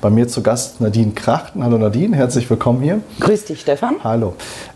Bei 0.00 0.10
mir 0.10 0.28
zu 0.28 0.42
Gast 0.42 0.80
Nadine 0.80 1.12
Krachten. 1.12 1.64
Hallo 1.64 1.78
Nadine, 1.78 2.14
herzlich 2.14 2.48
willkommen 2.50 2.82
hier. 2.82 3.00
Grüß 3.20 3.46
dich, 3.46 3.60
Stefan. 3.60 3.96
Hallo. 4.04 4.34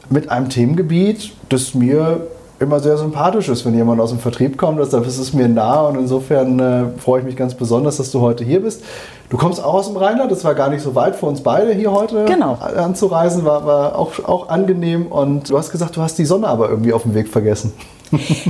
Mit 0.09 0.31
einem 0.31 0.49
Themengebiet, 0.49 1.33
das 1.51 1.75
mir 1.75 2.23
immer 2.59 2.81
sehr 2.81 2.97
sympathisch 2.97 3.49
ist, 3.49 3.65
wenn 3.67 3.75
jemand 3.75 4.01
aus 4.01 4.11
dem 4.11 4.19
Vertrieb 4.19 4.57
kommt. 4.57 4.81
Deshalb 4.81 5.07
ist 5.07 5.19
es 5.19 5.33
mir 5.33 5.49
nah 5.49 5.83
und 5.83 5.99
insofern 5.99 6.59
äh, 6.59 6.85
freue 6.99 7.21
ich 7.21 7.27
mich 7.27 7.37
ganz 7.37 7.55
besonders, 7.55 7.99
dass 7.99 8.11
du 8.11 8.21
heute 8.21 8.45
hier 8.45 8.61
bist. 8.61 8.83
Du 9.29 9.37
kommst 9.37 9.63
auch 9.63 9.75
aus 9.75 9.89
dem 9.89 9.97
Rheinland, 9.97 10.33
das 10.33 10.43
war 10.45 10.55
gar 10.55 10.71
nicht 10.71 10.83
so 10.83 10.95
weit 10.95 11.17
für 11.17 11.27
uns 11.27 11.43
beide 11.43 11.73
hier 11.73 11.93
heute 11.93 12.25
genau. 12.25 12.55
anzureisen, 12.55 13.45
war, 13.45 13.67
war 13.67 13.99
auch, 13.99 14.13
auch 14.25 14.49
angenehm 14.49 15.07
und 15.07 15.51
du 15.51 15.57
hast 15.57 15.71
gesagt, 15.71 15.97
du 15.97 16.03
hast 16.03 16.19
die 16.19 16.25
Sonne 16.25 16.49
aber 16.49 16.69
irgendwie 16.71 16.93
auf 16.93 17.03
dem 17.03 17.15
Weg 17.15 17.29
vergessen. 17.29 17.73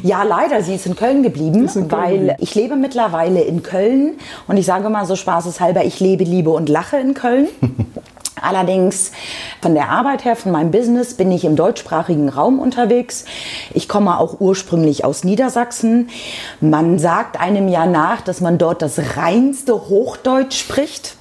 Ja, 0.02 0.22
leider, 0.22 0.62
sie 0.62 0.74
ist 0.74 0.86
in 0.86 0.96
Köln 0.96 1.22
geblieben, 1.22 1.68
in 1.68 1.88
Köln. 1.88 1.90
weil 1.90 2.36
ich 2.38 2.54
lebe 2.54 2.76
mittlerweile 2.76 3.42
in 3.42 3.62
Köln 3.62 4.14
und 4.48 4.56
ich 4.56 4.66
sage 4.66 4.88
mal 4.88 5.04
so 5.04 5.16
spaßeshalber, 5.16 5.84
ich 5.84 6.00
lebe, 6.00 6.24
liebe 6.24 6.50
und 6.50 6.68
lache 6.68 6.96
in 6.96 7.14
Köln. 7.14 7.48
Allerdings 8.42 9.12
von 9.60 9.74
der 9.74 9.90
Arbeit 9.90 10.24
her, 10.24 10.34
von 10.34 10.52
meinem 10.52 10.70
Business, 10.70 11.14
bin 11.14 11.30
ich 11.30 11.44
im 11.44 11.56
deutschsprachigen 11.56 12.28
Raum 12.28 12.58
unterwegs. 12.58 13.24
Ich 13.74 13.88
komme 13.88 14.18
auch 14.18 14.40
ursprünglich 14.40 15.04
aus 15.04 15.24
Niedersachsen. 15.24 16.08
Man 16.60 16.98
sagt 16.98 17.38
einem 17.38 17.68
ja 17.68 17.86
nach, 17.86 18.22
dass 18.22 18.40
man 18.40 18.56
dort 18.56 18.82
das 18.82 19.16
reinste 19.16 19.74
Hochdeutsch 19.74 20.58
spricht. 20.58 21.16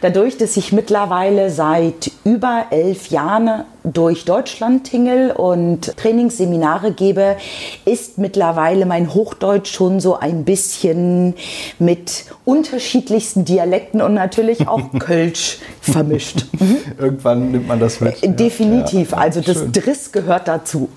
Dadurch, 0.00 0.36
dass 0.36 0.56
ich 0.56 0.72
mittlerweile 0.72 1.50
seit 1.50 2.10
über 2.24 2.66
elf 2.70 3.08
Jahren 3.08 3.64
durch 3.84 4.24
Deutschland 4.24 4.84
tingel 4.84 5.30
und 5.30 5.96
Trainingsseminare 5.96 6.92
gebe, 6.92 7.36
ist 7.84 8.18
mittlerweile 8.18 8.86
mein 8.86 9.14
Hochdeutsch 9.14 9.72
schon 9.72 10.00
so 10.00 10.16
ein 10.18 10.44
bisschen 10.44 11.34
mit 11.78 12.24
unterschiedlichsten 12.44 13.44
Dialekten 13.44 14.00
und 14.02 14.14
natürlich 14.14 14.68
auch 14.68 14.80
Kölsch 14.98 15.58
vermischt. 15.80 16.46
Irgendwann 16.98 17.50
nimmt 17.52 17.68
man 17.68 17.80
das 17.80 18.00
mit. 18.00 18.16
Definitiv, 18.38 19.12
Ja, 19.12 19.16
ja. 19.16 19.22
also 19.24 19.40
das 19.40 19.56
Schön. 19.58 19.72
Driss 19.72 20.12
gehört 20.12 20.46
dazu. 20.48 20.88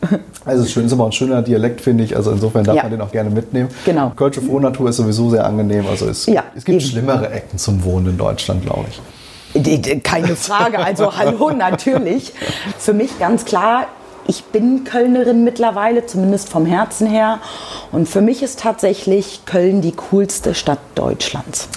Also 0.45 0.65
schön 0.65 0.85
ist 0.85 0.93
aber 0.93 1.03
auch 1.03 1.07
ein 1.09 1.11
schöner 1.13 1.41
Dialekt, 1.41 1.81
finde 1.81 2.03
ich. 2.03 2.15
Also 2.15 2.31
insofern 2.31 2.63
darf 2.63 2.75
Ja. 2.75 2.83
man 2.83 2.91
den 2.91 3.01
auch 3.01 3.11
gerne 3.11 3.29
mitnehmen. 3.29 3.69
Genau. 3.85 4.11
Kölsche 4.15 4.41
Frohnatur 4.41 4.89
ist 4.89 4.97
sowieso 4.97 5.29
sehr 5.29 5.45
angenehm. 5.45 5.85
Also 5.89 6.07
es, 6.09 6.25
Ja, 6.25 6.43
es 6.55 6.65
gibt 6.65 6.81
eben. 6.81 6.89
schlimmere 6.91 7.29
Ecken 7.31 7.57
zum 7.57 7.83
Wohnen 7.83 8.07
in 8.07 8.17
Deutschland, 8.17 8.63
glaube 8.65 8.85
ich. 8.89 8.99
Keine 10.03 10.35
Frage, 10.35 10.79
also 10.79 11.15
hallo 11.15 11.51
natürlich. 11.55 12.33
Für 12.77 12.93
mich 12.93 13.19
ganz 13.19 13.45
klar, 13.45 13.87
ich 14.27 14.43
bin 14.45 14.83
Kölnerin 14.83 15.43
mittlerweile, 15.43 16.05
zumindest 16.05 16.49
vom 16.49 16.65
Herzen 16.65 17.07
her. 17.07 17.39
Und 17.91 18.07
für 18.07 18.21
mich 18.21 18.41
ist 18.41 18.59
tatsächlich 18.59 19.41
Köln 19.45 19.81
die 19.81 19.91
coolste 19.91 20.55
Stadt 20.55 20.79
Deutschlands. 20.95 21.67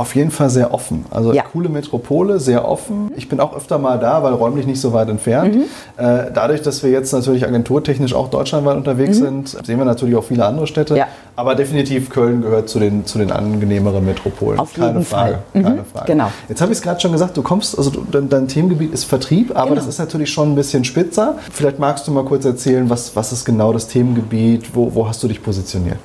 Auf 0.00 0.14
jeden 0.14 0.30
Fall 0.30 0.48
sehr 0.48 0.72
offen. 0.72 1.04
Also 1.10 1.34
Ja. 1.34 1.42
coole 1.42 1.68
Metropole, 1.68 2.40
sehr 2.40 2.66
offen. 2.66 3.10
Ich 3.16 3.28
bin 3.28 3.38
auch 3.38 3.54
öfter 3.54 3.76
mal 3.76 3.98
da, 3.98 4.22
weil 4.22 4.32
räumlich 4.32 4.64
nicht 4.66 4.80
so 4.80 4.94
weit 4.94 5.10
entfernt. 5.10 5.54
Mhm. 5.56 5.62
Äh, 5.98 6.30
dadurch, 6.32 6.62
dass 6.62 6.82
wir 6.82 6.88
jetzt 6.90 7.12
natürlich 7.12 7.44
agenturtechnisch 7.46 8.14
auch 8.14 8.28
deutschlandweit 8.30 8.78
unterwegs 8.78 9.18
sind, 9.18 9.48
sehen 9.50 9.76
wir 9.76 9.84
natürlich 9.84 10.16
auch 10.16 10.24
viele 10.24 10.46
andere 10.46 10.66
Städte. 10.66 10.94
Mhm. 10.94 10.98
Ja. 11.00 11.06
Aber 11.36 11.54
definitiv 11.54 12.08
Köln 12.08 12.40
gehört 12.40 12.70
zu 12.70 12.78
den, 12.78 13.04
zu 13.04 13.18
den 13.18 13.30
angenehmeren 13.30 14.02
Metropolen. 14.02 14.58
Auf 14.58 14.72
Keine 14.72 14.86
jeden 14.86 15.04
Frage. 15.04 15.32
Fall. 15.52 15.60
Mhm. 15.60 15.64
Keine 15.66 15.84
Frage. 15.84 16.06
Genau. 16.06 16.32
Jetzt 16.48 16.62
habe 16.62 16.72
ich 16.72 16.78
es 16.78 16.82
gerade 16.82 16.98
schon 16.98 17.12
gesagt, 17.12 17.36
du 17.36 17.42
kommst, 17.42 17.76
also 17.76 17.90
dein, 18.10 18.30
dein 18.30 18.48
Themengebiet 18.48 18.94
ist 18.94 19.04
Vertrieb, 19.04 19.50
aber 19.54 19.64
Genau. 19.64 19.74
das 19.76 19.86
ist 19.86 19.98
natürlich 19.98 20.30
schon 20.30 20.52
ein 20.52 20.54
bisschen 20.54 20.82
spitzer. 20.84 21.34
Vielleicht 21.52 21.78
magst 21.78 22.08
du 22.08 22.10
mal 22.12 22.24
kurz 22.24 22.46
erzählen, 22.46 22.88
was, 22.88 23.14
was 23.16 23.32
ist 23.32 23.44
genau 23.44 23.74
das 23.74 23.86
Themengebiet, 23.86 24.74
wo, 24.74 24.94
wo 24.94 25.06
hast 25.06 25.22
du 25.22 25.28
dich 25.28 25.42
positioniert? 25.42 25.98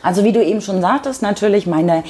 Also 0.00 0.22
wie 0.22 0.32
du 0.32 0.42
eben 0.42 0.60
schon 0.60 0.80
sagtest, 0.80 1.22
natürlich 1.22 1.66
meine, 1.66 2.04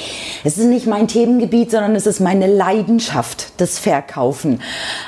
es 0.44 0.58
ist 0.58 0.66
nicht 0.66 0.86
mein 0.86 1.08
Themengebiet, 1.08 1.70
sondern 1.70 1.96
es 1.96 2.06
ist 2.06 2.20
meine 2.20 2.46
Leidenschaft, 2.46 3.52
das 3.56 3.78
Verkaufen. 3.78 4.60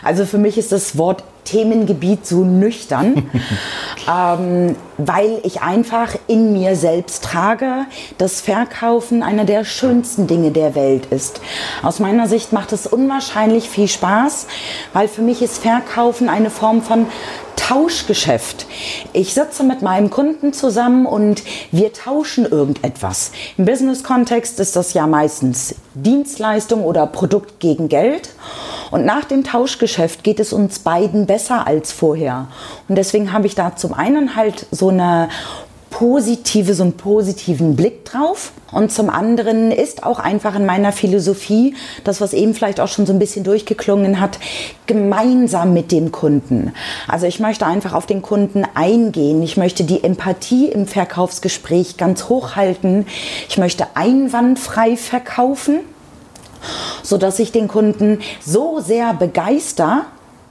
Also 0.02 0.24
für 0.24 0.38
mich 0.38 0.56
ist 0.56 0.72
das 0.72 0.96
Wort 0.96 1.22
Themengebiet 1.44 2.26
so 2.26 2.44
nüchtern, 2.44 3.28
ähm, 4.10 4.76
weil 4.98 5.40
ich 5.42 5.62
einfach 5.62 6.14
in 6.26 6.52
mir 6.52 6.76
selbst 6.76 7.24
trage, 7.24 7.86
dass 8.18 8.40
Verkaufen 8.40 9.22
einer 9.22 9.44
der 9.44 9.64
schönsten 9.64 10.26
Dinge 10.26 10.50
der 10.50 10.74
Welt 10.74 11.06
ist. 11.06 11.40
Aus 11.82 11.98
meiner 11.98 12.28
Sicht 12.28 12.52
macht 12.52 12.72
es 12.72 12.86
unwahrscheinlich 12.86 13.68
viel 13.68 13.88
Spaß, 13.88 14.46
weil 14.92 15.08
für 15.08 15.22
mich 15.22 15.42
ist 15.42 15.58
Verkaufen 15.58 16.28
eine 16.28 16.50
Form 16.50 16.82
von 16.82 17.06
Tauschgeschäft. 17.60 18.66
Ich 19.12 19.34
sitze 19.34 19.62
mit 19.62 19.82
meinem 19.82 20.10
Kunden 20.10 20.52
zusammen 20.52 21.06
und 21.06 21.42
wir 21.70 21.92
tauschen 21.92 22.46
irgendetwas. 22.46 23.32
Im 23.58 23.66
Business-Kontext 23.66 24.58
ist 24.58 24.76
das 24.76 24.94
ja 24.94 25.06
meistens 25.06 25.74
Dienstleistung 25.94 26.84
oder 26.84 27.06
Produkt 27.06 27.60
gegen 27.60 27.88
Geld. 27.88 28.30
Und 28.90 29.04
nach 29.04 29.24
dem 29.24 29.44
Tauschgeschäft 29.44 30.24
geht 30.24 30.40
es 30.40 30.52
uns 30.52 30.80
beiden 30.80 31.26
besser 31.26 31.66
als 31.66 31.92
vorher. 31.92 32.48
Und 32.88 32.96
deswegen 32.96 33.32
habe 33.32 33.46
ich 33.46 33.54
da 33.54 33.76
zum 33.76 33.92
einen 33.92 34.34
halt 34.34 34.66
so 34.70 34.88
eine 34.88 35.28
positive, 35.90 36.72
so 36.74 36.84
einen 36.84 36.94
positiven 36.94 37.76
Blick 37.76 38.04
drauf. 38.04 38.52
Und 38.72 38.92
zum 38.92 39.10
anderen 39.10 39.72
ist 39.72 40.04
auch 40.04 40.20
einfach 40.20 40.54
in 40.54 40.64
meiner 40.64 40.92
Philosophie, 40.92 41.74
das, 42.04 42.20
was 42.20 42.32
eben 42.32 42.54
vielleicht 42.54 42.80
auch 42.80 42.88
schon 42.88 43.04
so 43.04 43.12
ein 43.12 43.18
bisschen 43.18 43.44
durchgeklungen 43.44 44.20
hat, 44.20 44.38
gemeinsam 44.86 45.74
mit 45.74 45.90
dem 45.90 46.12
Kunden. 46.12 46.72
Also 47.08 47.26
ich 47.26 47.40
möchte 47.40 47.66
einfach 47.66 47.92
auf 47.92 48.06
den 48.06 48.22
Kunden 48.22 48.64
eingehen. 48.74 49.42
Ich 49.42 49.56
möchte 49.56 49.84
die 49.84 50.04
Empathie 50.04 50.68
im 50.68 50.86
Verkaufsgespräch 50.86 51.96
ganz 51.96 52.28
hoch 52.28 52.54
halten. 52.54 53.06
Ich 53.48 53.58
möchte 53.58 53.88
einwandfrei 53.94 54.96
verkaufen, 54.96 55.80
sodass 57.02 57.40
ich 57.40 57.50
den 57.50 57.66
Kunden 57.66 58.20
so 58.40 58.80
sehr 58.80 59.12
begeister, 59.14 60.06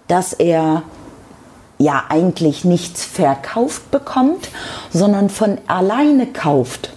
dass 0.08 0.34
er 0.34 0.84
ja 1.80 2.04
eigentlich 2.10 2.66
nichts 2.66 3.04
verkauft 3.04 3.90
bekommt, 3.90 4.50
sondern 4.92 5.30
von 5.30 5.58
alleine 5.68 6.28
kauft. 6.28 6.92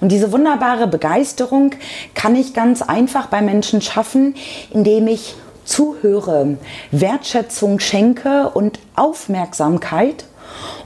Und 0.00 0.10
diese 0.10 0.32
wunderbare 0.32 0.86
Begeisterung 0.86 1.72
kann 2.14 2.36
ich 2.36 2.54
ganz 2.54 2.82
einfach 2.82 3.26
bei 3.26 3.40
Menschen 3.40 3.80
schaffen, 3.80 4.34
indem 4.70 5.08
ich 5.08 5.34
zuhöre, 5.64 6.58
Wertschätzung 6.90 7.78
schenke 7.78 8.50
und 8.50 8.80
Aufmerksamkeit 8.96 10.24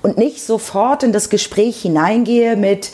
und 0.02 0.18
nicht 0.18 0.44
sofort 0.44 1.02
in 1.02 1.12
das 1.12 1.30
Gespräch 1.30 1.80
hineingehe 1.82 2.56
mit 2.56 2.90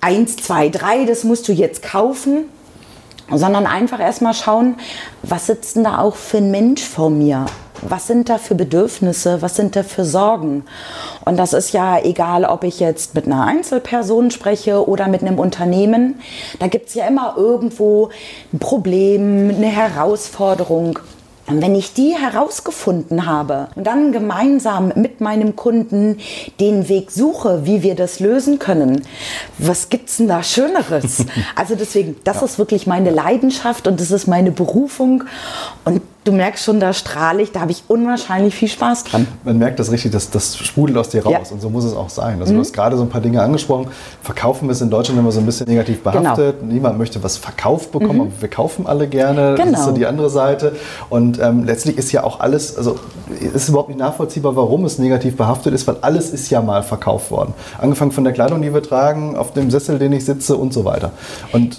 1, 0.00 0.36
2, 0.36 0.68
3, 0.68 1.04
das 1.06 1.24
musst 1.24 1.48
du 1.48 1.52
jetzt 1.52 1.82
kaufen, 1.82 2.44
sondern 3.30 3.66
einfach 3.66 4.00
erstmal 4.00 4.34
schauen, 4.34 4.76
was 5.22 5.46
sitzt 5.46 5.76
denn 5.76 5.84
da 5.84 5.98
auch 5.98 6.16
für 6.16 6.38
ein 6.38 6.50
Mensch 6.50 6.82
vor 6.82 7.10
mir? 7.10 7.46
Was 7.86 8.06
sind 8.06 8.28
da 8.28 8.38
für 8.38 8.54
Bedürfnisse? 8.54 9.42
Was 9.42 9.56
sind 9.56 9.76
da 9.76 9.82
für 9.82 10.04
Sorgen? 10.04 10.64
Und 11.24 11.36
das 11.36 11.52
ist 11.52 11.72
ja 11.72 11.98
egal, 11.98 12.44
ob 12.44 12.64
ich 12.64 12.80
jetzt 12.80 13.14
mit 13.14 13.26
einer 13.26 13.44
Einzelperson 13.44 14.30
spreche 14.30 14.88
oder 14.88 15.08
mit 15.08 15.22
einem 15.22 15.38
Unternehmen. 15.38 16.20
Da 16.60 16.68
gibt 16.68 16.88
es 16.88 16.94
ja 16.94 17.06
immer 17.06 17.34
irgendwo 17.36 18.10
ein 18.52 18.58
Problem, 18.58 19.50
eine 19.50 19.66
Herausforderung. 19.66 20.98
Und 21.46 21.60
wenn 21.60 21.74
ich 21.74 21.92
die 21.92 22.14
herausgefunden 22.14 23.26
habe 23.26 23.68
und 23.74 23.86
dann 23.86 24.12
gemeinsam 24.12 24.92
mit 24.94 25.20
meinem 25.20 25.56
Kunden 25.56 26.18
den 26.58 26.88
Weg 26.88 27.10
suche, 27.10 27.66
wie 27.66 27.82
wir 27.82 27.94
das 27.94 28.18
lösen 28.18 28.58
können, 28.58 29.02
was 29.58 29.90
gibt's 29.90 30.16
denn 30.16 30.28
da 30.28 30.42
Schöneres? 30.42 31.26
Also 31.56 31.76
deswegen, 31.76 32.16
das 32.24 32.42
ist 32.42 32.58
wirklich 32.58 32.86
meine 32.86 33.10
Leidenschaft 33.10 33.86
und 33.86 34.00
das 34.00 34.10
ist 34.10 34.26
meine 34.26 34.50
Berufung. 34.50 35.24
Und 35.84 36.00
du 36.24 36.32
merkst 36.32 36.64
schon, 36.64 36.80
da 36.80 36.92
strahle 36.92 37.42
ich, 37.42 37.52
da 37.52 37.60
habe 37.60 37.70
ich 37.70 37.84
unwahrscheinlich 37.88 38.54
viel 38.54 38.68
Spaß 38.68 39.04
dran. 39.04 39.26
Man 39.44 39.58
merkt 39.58 39.78
das 39.78 39.90
richtig, 39.92 40.12
das, 40.12 40.30
das 40.30 40.56
sprudelt 40.56 40.98
aus 40.98 41.10
dir 41.10 41.22
raus 41.22 41.32
Ja. 41.32 41.38
Mhm. 41.40 41.46
und 41.52 41.60
so 41.60 41.70
muss 41.70 41.84
es 41.84 41.94
auch 41.94 42.08
sein. 42.08 42.40
Also 42.40 42.52
du 42.54 42.60
hast 42.60 42.72
gerade 42.72 42.96
so 42.96 43.02
ein 43.02 43.08
paar 43.10 43.20
Dinge 43.20 43.42
angesprochen. 43.42 43.88
Verkaufen 44.22 44.68
ist 44.70 44.80
in 44.80 44.90
Deutschland 44.90 45.20
immer 45.20 45.32
so 45.32 45.40
ein 45.40 45.46
bisschen 45.46 45.68
negativ 45.68 46.02
behaftet. 46.02 46.62
Niemand 46.62 46.98
möchte 46.98 47.22
was 47.22 47.36
verkauft 47.36 47.92
bekommen, 47.92 48.20
aber 48.22 48.30
wir 48.40 48.48
kaufen 48.48 48.86
alle 48.86 49.06
gerne. 49.06 49.54
Das 49.54 49.60
ist 49.60 49.64
Mhm. 49.66 49.74
Genau. 49.74 49.84
so 49.86 49.92
die 49.92 50.06
andere 50.06 50.30
Seite. 50.30 50.76
Und 51.10 51.38
ähm, 51.40 51.64
letztlich 51.64 51.98
ist 51.98 52.10
ja 52.12 52.24
auch 52.24 52.40
alles, 52.40 52.76
also 52.76 52.96
es 53.40 53.54
ist 53.54 53.68
überhaupt 53.68 53.88
nicht 53.88 53.98
nachvollziehbar, 54.00 54.56
warum 54.56 54.84
es 54.84 54.98
negativ 54.98 55.36
behaftet 55.36 55.74
ist, 55.74 55.86
weil 55.86 55.96
alles 56.00 56.30
ist 56.30 56.48
ja 56.50 56.62
mal 56.62 56.82
verkauft 56.82 57.30
worden. 57.30 57.54
Angefangen 57.78 58.12
von 58.12 58.24
der 58.24 58.32
Kleidung, 58.32 58.62
die 58.62 58.72
wir 58.72 58.82
tragen, 58.82 59.36
auf 59.36 59.52
dem 59.52 59.70
Sessel, 59.70 59.98
den 59.98 60.12
ich 60.12 60.24
sitze 60.24 60.56
und 60.56 60.72
so 60.72 60.84
weiter. 60.84 61.12
Und 61.52 61.78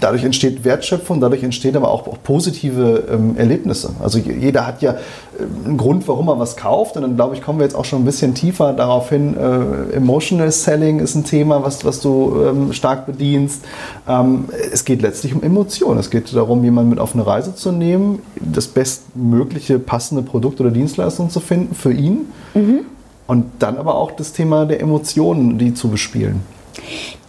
dadurch 0.00 0.24
entsteht 0.24 0.64
Wertschöpfung, 0.64 1.20
dadurch 1.20 1.42
entstehen 1.42 1.76
aber 1.76 1.90
auch, 1.90 2.06
auch 2.06 2.18
positive 2.22 3.04
ähm, 3.10 3.36
Erlebnisse. 3.36 3.90
Also 4.02 4.18
jeder 4.18 4.66
hat 4.66 4.82
ja 4.82 4.92
äh, 4.92 5.66
einen 5.66 5.76
Grund, 5.76 6.06
warum 6.08 6.28
er 6.28 6.38
was 6.38 6.56
kauft. 6.56 6.96
Und 6.96 7.02
dann 7.02 7.16
glaube 7.16 7.34
ich, 7.34 7.42
kommen 7.42 7.58
wir 7.58 7.64
jetzt 7.64 7.74
auch 7.74 7.84
schon 7.84 8.02
ein 8.02 8.04
bisschen 8.04 8.34
tiefer 8.34 8.72
darauf 8.72 9.08
hin. 9.08 9.36
Äh, 9.36 9.96
Emotional 9.96 10.50
Selling 10.50 11.00
ist 11.00 11.14
ein 11.14 11.24
Thema, 11.24 11.62
was, 11.62 11.84
was 11.84 12.00
du 12.00 12.36
ähm, 12.46 12.72
stark 12.72 13.06
bedienst. 13.06 13.64
Ähm, 14.08 14.46
es 14.72 14.84
geht 14.84 15.02
letztlich 15.02 15.34
um 15.34 15.42
Emotionen. 15.42 15.98
Es 15.98 16.10
geht 16.10 16.34
darum, 16.34 16.62
jemanden 16.64 16.90
mit 16.90 16.98
auf 16.98 17.14
eine 17.14 17.26
Reise 17.26 17.54
zu 17.54 17.72
nehmen, 17.72 18.20
das 18.36 18.66
bestmögliche 18.66 19.78
passende 19.78 20.22
Produkt 20.22 20.60
oder 20.60 20.70
Dienstleistung 20.70 21.30
zu 21.30 21.40
finden 21.40 21.74
für 21.74 21.92
ihn. 21.92 22.26
Mhm. 22.54 22.80
Und 23.26 23.46
dann 23.58 23.76
aber 23.76 23.96
auch 23.96 24.12
das 24.12 24.32
Thema 24.32 24.66
der 24.66 24.80
Emotionen, 24.80 25.58
die 25.58 25.74
zu 25.74 25.88
bespielen. 25.88 26.42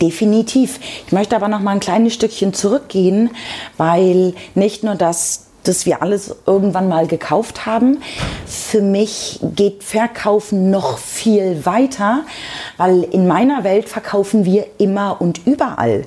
Definitiv. 0.02 0.80
Ich 1.06 1.12
möchte 1.12 1.36
aber 1.36 1.48
noch 1.48 1.62
mal 1.62 1.72
ein 1.72 1.80
kleines 1.80 2.14
Stückchen 2.14 2.54
zurückgehen, 2.54 3.32
weil 3.78 4.34
nicht 4.56 4.84
nur 4.84 4.96
das 4.96 5.48
dass 5.68 5.86
wir 5.86 6.02
alles 6.02 6.36
irgendwann 6.46 6.88
mal 6.88 7.08
gekauft 7.08 7.66
haben. 7.66 8.02
Für 8.46 8.82
mich 8.82 9.40
geht 9.56 9.84
Verkaufen 9.84 10.72
noch 10.72 10.98
viel 10.98 11.66
weiter, 11.66 12.22
weil 12.78 13.04
in 13.04 13.28
meiner 13.28 13.64
Welt 13.64 13.90
verkaufen 13.90 14.46
wir 14.46 14.66
immer 14.78 15.20
und 15.20 15.46
überall. 15.46 16.06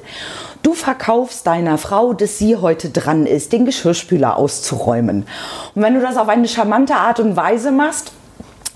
Du 0.62 0.74
verkaufst 0.74 1.46
deiner 1.46 1.78
Frau, 1.78 2.12
dass 2.12 2.38
sie 2.38 2.56
heute 2.56 2.90
dran 2.90 3.26
ist, 3.26 3.52
den 3.52 3.64
Geschirrspüler 3.64 4.36
auszuräumen. 4.36 5.26
Und 5.74 5.82
wenn 5.82 5.94
du 5.94 6.00
das 6.00 6.16
auf 6.16 6.28
eine 6.28 6.48
charmante 6.48 6.94
Art 6.94 7.20
und 7.20 7.36
Weise 7.36 7.70
machst, 7.70 8.12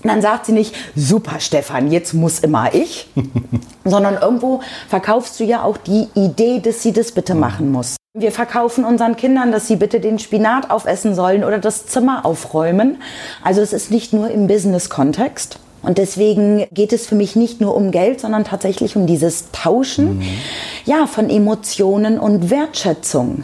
dann 0.03 0.21
sagt 0.21 0.45
sie 0.45 0.51
nicht, 0.51 0.75
super 0.95 1.39
Stefan, 1.39 1.91
jetzt 1.91 2.13
muss 2.13 2.39
immer 2.39 2.73
ich, 2.73 3.09
sondern 3.85 4.15
irgendwo 4.21 4.61
verkaufst 4.87 5.39
du 5.39 5.43
ja 5.43 5.63
auch 5.63 5.77
die 5.77 6.07
Idee, 6.15 6.59
dass 6.59 6.81
sie 6.81 6.93
das 6.93 7.11
bitte 7.11 7.35
machen 7.35 7.71
muss. 7.71 7.95
Wir 8.17 8.31
verkaufen 8.31 8.85
unseren 8.85 9.17
Kindern, 9.17 9.51
dass 9.51 9.67
sie 9.67 9.75
bitte 9.75 9.99
den 9.99 10.19
Spinat 10.19 10.71
aufessen 10.71 11.15
sollen 11.15 11.43
oder 11.43 11.59
das 11.59 11.85
Zimmer 11.85 12.25
aufräumen. 12.25 13.01
Also 13.43 13.61
es 13.61 13.73
ist 13.73 13.91
nicht 13.91 14.13
nur 14.13 14.29
im 14.29 14.47
Business-Kontext. 14.47 15.59
Und 15.85 15.99
deswegen 15.99 16.65
geht 16.71 16.93
es 16.93 17.05
für 17.05 17.15
mich 17.15 17.35
nicht 17.35 17.61
nur 17.61 17.75
um 17.75 17.91
Geld, 17.91 18.19
sondern 18.19 18.43
tatsächlich 18.43 18.95
um 18.95 19.05
dieses 19.05 19.51
Tauschen 19.51 20.17
mhm. 20.17 20.23
ja, 20.85 21.05
von 21.05 21.29
Emotionen 21.29 22.19
und 22.19 22.49
Wertschätzung. 22.49 23.43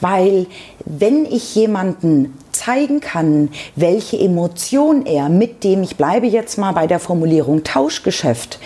Weil 0.00 0.46
wenn 0.84 1.24
ich 1.24 1.54
jemanden 1.56 2.34
zeigen 2.60 3.00
kann, 3.00 3.48
welche 3.74 4.18
Emotion 4.18 5.06
er 5.06 5.28
mit 5.28 5.64
dem, 5.64 5.82
ich 5.82 5.96
bleibe 5.96 6.26
jetzt 6.26 6.58
mal 6.58 6.72
bei 6.72 6.86
der 6.86 7.00
Formulierung 7.00 7.64
Tauschgeschäft, 7.64 8.58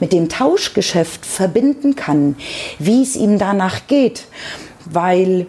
mit 0.00 0.12
dem 0.12 0.28
Tauschgeschäft 0.28 1.24
verbinden 1.24 1.94
kann, 1.94 2.36
wie 2.78 3.02
es 3.02 3.14
ihm 3.14 3.38
danach 3.38 3.86
geht, 3.86 4.24
weil 4.84 5.46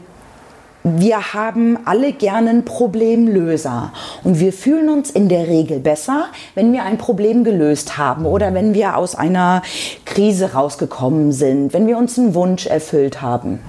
wir 0.98 1.34
haben 1.34 1.78
alle 1.86 2.14
gerne 2.14 2.50
einen 2.50 2.66
Problemlöser 2.66 3.92
und 4.24 4.40
wir 4.40 4.54
fühlen 4.54 4.90
uns 4.90 5.10
in 5.10 5.30
der 5.30 5.48
Regel 5.48 5.80
besser, 5.80 6.28
wenn 6.56 6.72
wir 6.74 6.84
ein 6.84 6.98
Problem 6.98 7.44
gelöst 7.44 7.98
haben 7.98 8.26
oder 8.26 8.54
wenn 8.54 8.74
wir 8.74 8.98
aus 8.98 9.16
einer 9.16 9.62
Krise 10.06 10.54
rausgekommen 10.54 11.32
sind, 11.32 11.74
wenn 11.74 11.88
wir 11.88 11.98
uns 11.98 12.18
einen 12.18 12.34
Wunsch 12.34 12.66
erfüllt 12.66 13.22
haben. 13.22 13.60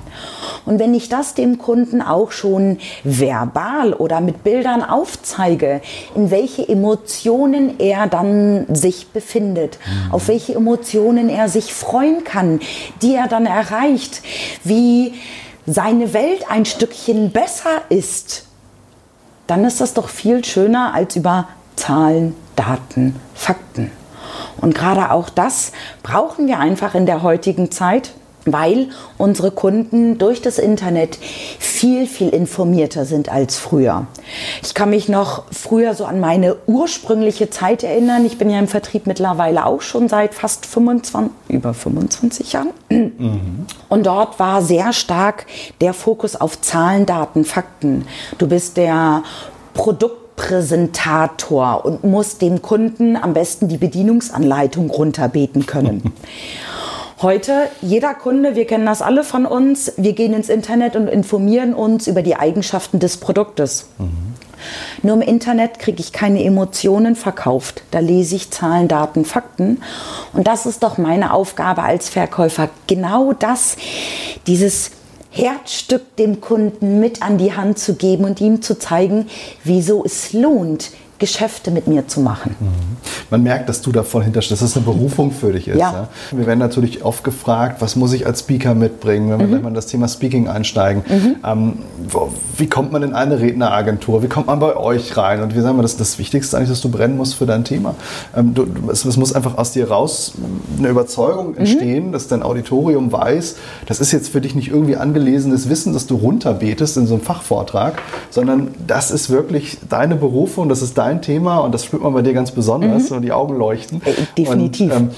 Und 0.66 0.78
wenn 0.78 0.94
ich 0.94 1.08
das 1.08 1.34
dem 1.34 1.58
Kunden 1.58 2.02
auch 2.02 2.30
schon 2.30 2.78
verbal 3.02 3.94
oder 3.94 4.20
mit 4.20 4.44
Bildern 4.44 4.84
aufzeige, 4.84 5.80
in 6.14 6.30
welche 6.30 6.68
Emotionen 6.68 7.78
er 7.78 8.06
dann 8.06 8.66
sich 8.74 9.08
befindet, 9.08 9.78
mhm. 9.78 10.12
auf 10.12 10.28
welche 10.28 10.54
Emotionen 10.54 11.30
er 11.30 11.48
sich 11.48 11.72
freuen 11.72 12.22
kann, 12.24 12.60
die 13.00 13.14
er 13.14 13.28
dann 13.28 13.46
erreicht, 13.46 14.20
wie 14.62 15.14
seine 15.72 16.12
Welt 16.14 16.50
ein 16.50 16.64
Stückchen 16.64 17.30
besser 17.30 17.82
ist, 17.88 18.44
dann 19.46 19.64
ist 19.64 19.80
das 19.80 19.94
doch 19.94 20.08
viel 20.08 20.44
schöner 20.44 20.94
als 20.94 21.16
über 21.16 21.48
Zahlen, 21.76 22.34
Daten, 22.56 23.16
Fakten. 23.34 23.90
Und 24.60 24.74
gerade 24.74 25.10
auch 25.10 25.28
das 25.28 25.72
brauchen 26.02 26.46
wir 26.46 26.58
einfach 26.58 26.94
in 26.94 27.06
der 27.06 27.22
heutigen 27.22 27.70
Zeit 27.70 28.12
weil 28.52 28.88
unsere 29.16 29.50
Kunden 29.50 30.18
durch 30.18 30.42
das 30.42 30.58
Internet 30.58 31.18
viel, 31.58 32.06
viel 32.06 32.28
informierter 32.28 33.04
sind 33.04 33.28
als 33.28 33.56
früher. 33.56 34.06
Ich 34.62 34.74
kann 34.74 34.90
mich 34.90 35.08
noch 35.08 35.44
früher 35.52 35.94
so 35.94 36.04
an 36.04 36.20
meine 36.20 36.56
ursprüngliche 36.66 37.48
Zeit 37.50 37.82
erinnern. 37.82 38.24
Ich 38.26 38.38
bin 38.38 38.50
ja 38.50 38.58
im 38.58 38.68
Vertrieb 38.68 39.06
mittlerweile 39.06 39.66
auch 39.66 39.82
schon 39.82 40.08
seit 40.08 40.34
fast 40.34 40.66
25, 40.66 41.32
über 41.48 41.74
25 41.74 42.52
Jahren. 42.52 42.70
Mhm. 42.88 43.66
Und 43.88 44.06
dort 44.06 44.38
war 44.38 44.62
sehr 44.62 44.92
stark 44.92 45.46
der 45.80 45.94
Fokus 45.94 46.36
auf 46.36 46.60
Zahlen, 46.60 47.06
Daten, 47.06 47.44
Fakten. 47.44 48.06
Du 48.38 48.46
bist 48.48 48.76
der 48.76 49.24
Produktpräsentator 49.74 51.84
und 51.84 52.04
musst 52.04 52.42
dem 52.42 52.62
Kunden 52.62 53.16
am 53.16 53.32
besten 53.32 53.66
die 53.68 53.78
Bedienungsanleitung 53.78 54.90
runterbeten 54.90 55.66
können. 55.66 56.12
Heute, 57.20 57.68
jeder 57.82 58.14
Kunde, 58.14 58.54
wir 58.54 58.64
kennen 58.64 58.86
das 58.86 59.02
alle 59.02 59.24
von 59.24 59.44
uns, 59.44 59.92
wir 59.96 60.12
gehen 60.12 60.34
ins 60.34 60.48
Internet 60.48 60.94
und 60.94 61.08
informieren 61.08 61.74
uns 61.74 62.06
über 62.06 62.22
die 62.22 62.36
Eigenschaften 62.36 63.00
des 63.00 63.16
Produktes. 63.16 63.88
Mhm. 63.98 64.34
Nur 65.02 65.16
im 65.16 65.22
Internet 65.22 65.80
kriege 65.80 66.00
ich 66.00 66.12
keine 66.12 66.44
Emotionen 66.44 67.16
verkauft. 67.16 67.82
Da 67.90 67.98
lese 67.98 68.36
ich 68.36 68.52
Zahlen, 68.52 68.86
Daten, 68.86 69.24
Fakten. 69.24 69.82
Und 70.32 70.46
das 70.46 70.64
ist 70.64 70.84
doch 70.84 70.96
meine 70.96 71.32
Aufgabe 71.32 71.82
als 71.82 72.08
Verkäufer. 72.08 72.68
Genau 72.86 73.32
das, 73.32 73.76
dieses 74.46 74.92
Herzstück 75.30 76.14
dem 76.16 76.40
Kunden 76.40 77.00
mit 77.00 77.22
an 77.22 77.36
die 77.36 77.54
Hand 77.54 77.80
zu 77.80 77.94
geben 77.94 78.26
und 78.26 78.40
ihm 78.40 78.62
zu 78.62 78.78
zeigen, 78.78 79.28
wieso 79.64 80.04
es 80.04 80.32
lohnt, 80.32 80.90
Geschäfte 81.18 81.70
mit 81.70 81.88
mir 81.88 82.06
zu 82.06 82.20
machen. 82.20 82.54
Mhm. 82.60 82.96
Man 83.30 83.42
merkt, 83.42 83.68
dass 83.68 83.82
du 83.82 83.90
da 83.90 84.02
voll 84.04 84.22
hinterstehst, 84.22 84.62
dass 84.62 84.70
es 84.70 84.76
eine 84.76 84.84
Berufung 84.84 85.32
für 85.32 85.52
dich 85.52 85.68
ist. 85.68 85.78
Ja. 85.78 85.92
ja. 85.92 86.08
Wir 86.30 86.46
werden 86.46 86.60
natürlich 86.60 87.04
oft 87.04 87.24
gefragt, 87.24 87.80
was 87.80 87.96
muss 87.96 88.12
ich 88.12 88.26
als 88.26 88.40
Speaker 88.40 88.74
mitbringen, 88.74 89.30
wenn 89.30 89.40
wir 89.40 89.46
mhm. 89.46 89.50
gleich 89.50 89.62
mal 89.62 89.68
in 89.68 89.74
das 89.74 89.86
Thema 89.86 90.06
Speaking 90.08 90.48
einsteigen. 90.48 91.02
Mhm. 91.08 91.36
Ähm, 91.44 91.72
wo, 92.08 92.32
wie 92.56 92.68
kommt 92.68 92.92
man 92.92 93.02
in 93.02 93.14
eine 93.14 93.40
Redneragentur? 93.40 94.22
Wie 94.22 94.28
kommt 94.28 94.46
man 94.46 94.60
bei 94.60 94.76
euch 94.76 95.16
rein? 95.16 95.42
Und 95.42 95.56
wie 95.56 95.60
sagen 95.60 95.76
wir, 95.76 95.82
das, 95.82 95.96
das 95.96 96.18
Wichtigste 96.18 96.56
eigentlich, 96.56 96.70
dass 96.70 96.80
du 96.80 96.88
brennen 96.88 97.16
musst 97.16 97.34
für 97.34 97.46
dein 97.46 97.64
Thema. 97.64 97.96
Ähm, 98.36 98.54
du, 98.54 98.66
es, 98.90 99.04
es, 99.04 99.16
muss 99.16 99.34
einfach 99.34 99.58
aus 99.58 99.72
dir 99.72 99.88
raus 99.88 100.34
eine 100.78 100.88
Überzeugung 100.88 101.52
mhm. 101.52 101.58
entstehen, 101.58 102.12
dass 102.12 102.28
dein 102.28 102.42
Auditorium 102.44 103.10
weiß, 103.10 103.56
das 103.86 104.00
ist 104.00 104.12
jetzt 104.12 104.28
für 104.28 104.40
dich 104.40 104.54
nicht 104.54 104.68
irgendwie 104.68 104.96
angelesenes 104.96 105.68
Wissen, 105.68 105.92
das 105.92 106.06
du 106.06 106.14
runterbetest 106.14 106.96
in 106.96 107.06
so 107.06 107.14
einem 107.14 107.24
Fachvortrag, 107.24 108.00
sondern 108.30 108.68
das 108.86 109.10
ist 109.10 109.30
wirklich 109.30 109.78
deine 109.88 110.14
Berufung, 110.14 110.68
das 110.68 110.82
ist 110.82 110.96
dein 110.96 111.07
dein 111.08 111.22
Thema 111.22 111.58
und 111.58 111.72
das 111.72 111.84
spürt 111.84 112.02
man 112.02 112.12
bei 112.12 112.22
dir 112.22 112.32
ganz 112.32 112.50
besonders, 112.50 113.10
mhm. 113.10 113.22
die 113.22 113.32
Augen 113.32 113.56
leuchten. 113.56 114.00
Äh, 114.04 114.12
definitiv. 114.36 114.92
Und, 114.92 114.96
ähm, 114.96 115.10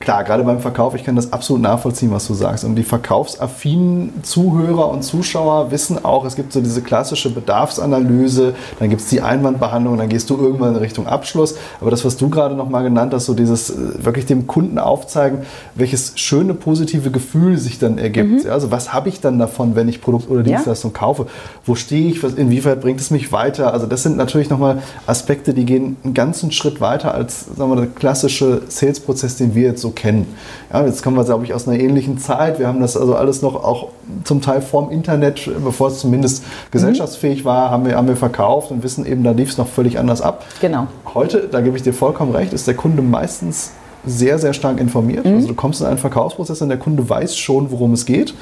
klar, 0.00 0.24
gerade 0.24 0.44
beim 0.44 0.60
Verkauf, 0.60 0.94
ich 0.94 1.04
kann 1.04 1.16
das 1.16 1.32
absolut 1.32 1.62
nachvollziehen, 1.62 2.10
was 2.10 2.26
du 2.26 2.34
sagst. 2.34 2.64
Und 2.64 2.76
die 2.76 2.82
verkaufsaffinen 2.82 4.22
Zuhörer 4.22 4.88
und 4.88 5.02
Zuschauer 5.02 5.70
wissen 5.70 6.04
auch, 6.04 6.24
es 6.24 6.36
gibt 6.36 6.52
so 6.52 6.60
diese 6.60 6.82
klassische 6.82 7.30
Bedarfsanalyse, 7.30 8.54
dann 8.78 8.90
gibt 8.90 9.02
es 9.02 9.08
die 9.08 9.20
Einwandbehandlung, 9.20 9.98
dann 9.98 10.08
gehst 10.08 10.30
du 10.30 10.36
irgendwann 10.36 10.74
in 10.74 10.80
Richtung 10.80 11.06
Abschluss. 11.06 11.56
Aber 11.80 11.90
das, 11.90 12.04
was 12.04 12.16
du 12.16 12.28
gerade 12.28 12.54
nochmal 12.54 12.84
genannt 12.84 13.12
hast, 13.12 13.26
so 13.26 13.34
dieses 13.34 13.70
äh, 13.70 14.04
wirklich 14.04 14.26
dem 14.26 14.46
Kunden 14.46 14.78
aufzeigen, 14.78 15.40
welches 15.74 16.12
schöne 16.16 16.54
positive 16.54 17.10
Gefühl 17.10 17.58
sich 17.58 17.78
dann 17.78 17.98
ergibt. 17.98 18.44
Mhm. 18.44 18.50
Also 18.50 18.70
was 18.70 18.92
habe 18.92 19.08
ich 19.08 19.20
dann 19.20 19.38
davon, 19.38 19.74
wenn 19.74 19.88
ich 19.88 20.00
Produkt 20.00 20.30
oder 20.30 20.42
Dienstleistung 20.42 20.92
ja. 20.92 20.98
kaufe? 20.98 21.26
Wo 21.64 21.74
stehe 21.74 22.08
ich? 22.08 22.22
Inwieweit 22.22 22.80
bringt 22.80 23.00
es 23.00 23.10
mich 23.10 23.32
weiter? 23.32 23.72
Also 23.72 23.86
das 23.86 24.02
sind 24.02 24.16
natürlich 24.16 24.50
nochmal 24.50 24.82
Aspekte, 25.06 25.54
die 25.54 25.64
gehen 25.64 25.96
einen 26.04 26.14
ganzen 26.14 26.52
Schritt 26.52 26.80
weiter 26.80 27.14
als 27.14 27.46
sagen 27.56 27.70
wir, 27.70 27.76
der 27.76 27.86
klassische 27.86 28.62
Sales-Prozess, 28.68 29.36
den 29.36 29.54
wir 29.54 29.64
jetzt 29.64 29.82
so 29.82 29.87
kennen. 29.94 30.26
Ja, 30.72 30.84
jetzt 30.84 31.02
kommen 31.02 31.16
wir, 31.16 31.24
glaube 31.24 31.44
ich, 31.44 31.54
aus 31.54 31.68
einer 31.68 31.78
ähnlichen 31.78 32.18
Zeit. 32.18 32.58
Wir 32.58 32.66
haben 32.66 32.80
das 32.80 32.96
also 32.96 33.14
alles 33.14 33.42
noch 33.42 33.54
auch 33.54 33.88
zum 34.24 34.40
Teil 34.40 34.62
vorm 34.62 34.90
Internet, 34.90 35.50
bevor 35.64 35.88
es 35.88 35.98
zumindest 35.98 36.44
gesellschaftsfähig 36.70 37.44
war, 37.44 37.70
haben 37.70 37.86
wir, 37.86 37.96
haben 37.96 38.08
wir 38.08 38.16
verkauft 38.16 38.70
und 38.70 38.82
wissen 38.82 39.06
eben, 39.06 39.24
da 39.24 39.32
lief 39.32 39.50
es 39.50 39.58
noch 39.58 39.68
völlig 39.68 39.98
anders 39.98 40.20
ab. 40.20 40.44
Genau. 40.60 40.86
Heute, 41.14 41.48
da 41.50 41.60
gebe 41.60 41.76
ich 41.76 41.82
dir 41.82 41.94
vollkommen 41.94 42.34
recht, 42.34 42.52
ist 42.52 42.66
der 42.66 42.74
Kunde 42.74 43.02
meistens 43.02 43.72
sehr, 44.06 44.38
sehr 44.38 44.52
stark 44.52 44.80
informiert. 44.80 45.24
Mhm. 45.24 45.34
Also 45.34 45.48
du 45.48 45.54
kommst 45.54 45.80
in 45.80 45.86
einen 45.86 45.98
Verkaufsprozess 45.98 46.62
und 46.62 46.68
der 46.68 46.78
Kunde 46.78 47.08
weiß 47.08 47.36
schon, 47.36 47.70
worum 47.70 47.92
es 47.92 48.06
geht. 48.06 48.34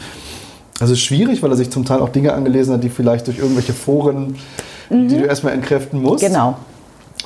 Also 0.78 0.92
es 0.92 0.98
ist 0.98 1.04
schwierig, 1.04 1.42
weil 1.42 1.50
er 1.50 1.56
sich 1.56 1.70
zum 1.70 1.84
Teil 1.84 2.00
auch 2.00 2.10
Dinge 2.10 2.34
angelesen 2.34 2.74
hat, 2.74 2.84
die 2.84 2.90
vielleicht 2.90 3.26
durch 3.26 3.38
irgendwelche 3.38 3.72
Foren, 3.72 4.36
mhm. 4.90 5.08
die 5.08 5.18
du 5.18 5.24
erstmal 5.24 5.54
entkräften 5.54 6.02
musst. 6.02 6.24
Genau. 6.24 6.56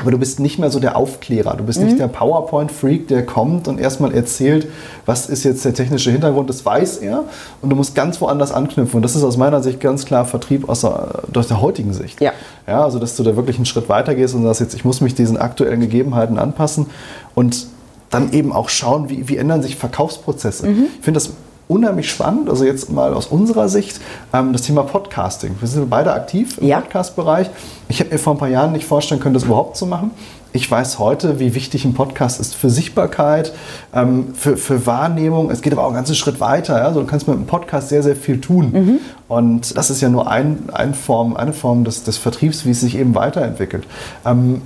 Aber 0.00 0.11
du 0.11 0.19
bist 0.19 0.40
nicht 0.40 0.59
mehr 0.59 0.71
so 0.71 0.80
der 0.80 0.97
Aufklärer. 0.97 1.57
Du 1.57 1.64
bist 1.64 1.78
mhm. 1.78 1.87
nicht 1.87 1.99
der 1.99 2.09
PowerPoint-Freak, 2.09 3.09
der 3.09 3.25
kommt 3.26 3.69
und 3.69 3.78
erstmal 3.78 4.14
erzählt, 4.14 4.66
was 5.04 5.28
ist 5.28 5.45
jetzt 5.45 5.64
der 5.64 5.75
technische 5.75 6.11
Hintergrund. 6.11 6.49
Das 6.49 6.64
weiß 6.64 6.99
er. 6.99 7.25
Und 7.61 7.71
du 7.71 7.76
musst 7.76 7.95
ganz 7.95 8.21
woanders 8.21 8.50
anknüpfen. 8.50 8.97
Und 8.97 9.02
das 9.02 9.14
ist 9.14 9.23
aus 9.23 9.37
meiner 9.37 9.62
Sicht 9.62 9.78
ganz 9.78 10.07
klar 10.07 10.25
Vertrieb 10.25 10.69
aus 10.69 10.80
der, 10.80 11.23
aus 11.35 11.49
der 11.49 11.61
heutigen 11.61 11.92
Sicht. 11.92 12.21
Ja. 12.21 12.33
ja. 12.66 12.83
Also, 12.83 12.99
dass 12.99 13.14
du 13.16 13.23
da 13.23 13.37
wirklich 13.37 13.57
einen 13.57 13.66
Schritt 13.66 13.88
weiter 13.88 14.14
gehst 14.14 14.35
und 14.35 14.42
sagst, 14.42 14.61
jetzt, 14.61 14.75
ich 14.75 14.85
muss 14.85 15.00
mich 15.00 15.14
diesen 15.14 15.37
aktuellen 15.37 15.80
Gegebenheiten 15.80 16.38
anpassen. 16.38 16.87
Und 17.35 17.66
dann 18.09 18.33
eben 18.33 18.52
auch 18.52 18.69
schauen, 18.69 19.09
wie, 19.09 19.28
wie 19.28 19.37
ändern 19.37 19.62
sich 19.62 19.76
Verkaufsprozesse. 19.76 20.66
Mhm. 20.66 20.87
Ich 20.99 21.04
finde 21.04 21.21
das 21.21 21.30
unheimlich 21.71 22.11
spannend. 22.11 22.50
Also 22.50 22.65
jetzt 22.65 22.91
mal 22.91 23.15
aus 23.15 23.27
unserer 23.27 23.69
Sicht 23.69 24.00
ähm, 24.33 24.53
das 24.53 24.62
Thema 24.62 24.83
Podcasting. 24.83 25.55
Wir 25.61 25.69
sind 25.69 25.89
beide 25.89 26.12
aktiv 26.12 26.59
im 26.59 26.67
Ja. 26.67 26.81
Podcast-Bereich. 26.81 27.49
Ich 27.89 28.00
hätte 28.00 28.12
mir 28.12 28.19
vor 28.19 28.35
ein 28.35 28.39
paar 28.39 28.49
Jahren 28.49 28.73
nicht 28.73 28.87
vorstellen 28.87 29.21
können, 29.21 29.35
das 29.35 29.45
überhaupt 29.45 29.77
zu 29.77 29.87
machen. 29.87 30.11
Ich 30.53 30.69
weiß 30.69 30.99
heute, 30.99 31.39
wie 31.39 31.55
wichtig 31.55 31.85
ein 31.85 31.95
Podcast 31.95 32.41
ist 32.41 32.57
für 32.57 32.71
Sichtbarkeit, 32.71 33.53
ähm, 33.95 34.35
für, 34.35 34.57
für 34.57 34.85
Wahrnehmung. 34.85 35.49
Es 35.49 35.62
geht 35.62 35.73
aber 35.73 35.83
auch 35.83 35.87
einen 35.89 35.95
ganzen 35.95 36.17
Schritt 36.17 36.41
weiter. 36.41 36.77
Ja? 36.79 36.87
Also 36.87 37.00
du 37.00 37.07
kannst 37.07 37.29
mit 37.29 37.37
einem 37.37 37.47
Podcast 37.47 37.89
sehr, 37.89 38.03
sehr 38.03 38.17
viel 38.17 38.41
tun. 38.41 38.99
Und 39.29 39.77
das 39.77 39.91
ist 39.91 40.00
ja 40.00 40.09
nur 40.09 40.29
ein, 40.29 40.65
ein 40.73 40.93
Form, 40.95 41.37
eine 41.37 41.53
Form 41.53 41.85
des, 41.85 42.03
des 42.03 42.17
Vertriebs, 42.17 42.67
wie 42.67 42.71
es 42.71 42.81
sich 42.81 42.99
eben 42.99 43.15
weiterentwickelt. 43.15 43.85
Ähm, 44.27 44.61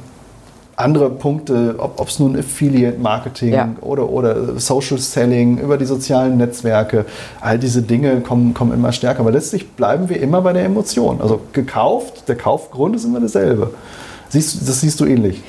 andere 0.77 1.11
Punkte, 1.11 1.77
ob 1.79 2.09
es 2.09 2.19
nun 2.19 2.37
Affiliate-Marketing 2.37 3.53
Ja. 3.53 3.69
oder, 3.81 4.09
oder 4.09 4.59
Social 4.59 4.99
Selling 4.99 5.59
über 5.59 5.79
die 5.79 5.85
sozialen 5.85 6.37
Netzwerke, 6.37 7.05
all 7.41 7.59
diese 7.59 7.83
Dinge 7.83 8.21
kommen, 8.21 8.55
kommen 8.55 8.73
immer 8.73 8.93
stärker. 8.93 9.21
Aber 9.21 9.31
letztlich 9.33 9.71
bleiben 9.73 10.09
wir 10.09 10.21
immer 10.21 10.43
bei 10.43 10.53
der 10.53 10.65
Emotion. 10.65 11.21
Also 11.21 11.41
gekauft, 11.53 12.29
der 12.29 12.37
Kaufgrund 12.37 12.97
ist 12.97 13.05
immer 13.05 13.21
derselbe. 13.21 13.71
Siehst, 14.31 14.69
das 14.69 14.81
siehst 14.81 14.99
du 14.99 15.05
ähnlich. 15.05 15.43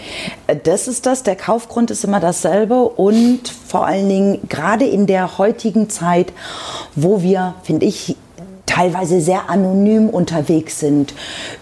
Das 0.64 0.88
ist 0.88 1.08
das, 1.08 1.24
der 1.24 1.36
Kaufgrund 1.36 1.90
ist 1.90 2.04
immer 2.04 2.20
dasselbe 2.20 2.84
und 2.84 3.48
vor 3.48 3.88
allen 3.88 4.08
Dingen 4.08 4.40
gerade 4.48 4.86
in 4.86 5.08
der 5.08 5.40
heutigen 5.40 5.90
Zeit, 5.90 6.34
wo 6.96 7.24
wir, 7.24 7.56
finde 7.64 7.88
ich, 7.88 8.16
teilweise 8.76 9.22
sehr 9.22 9.50
anonym 9.50 10.10
unterwegs 10.10 10.80
sind 10.80 11.14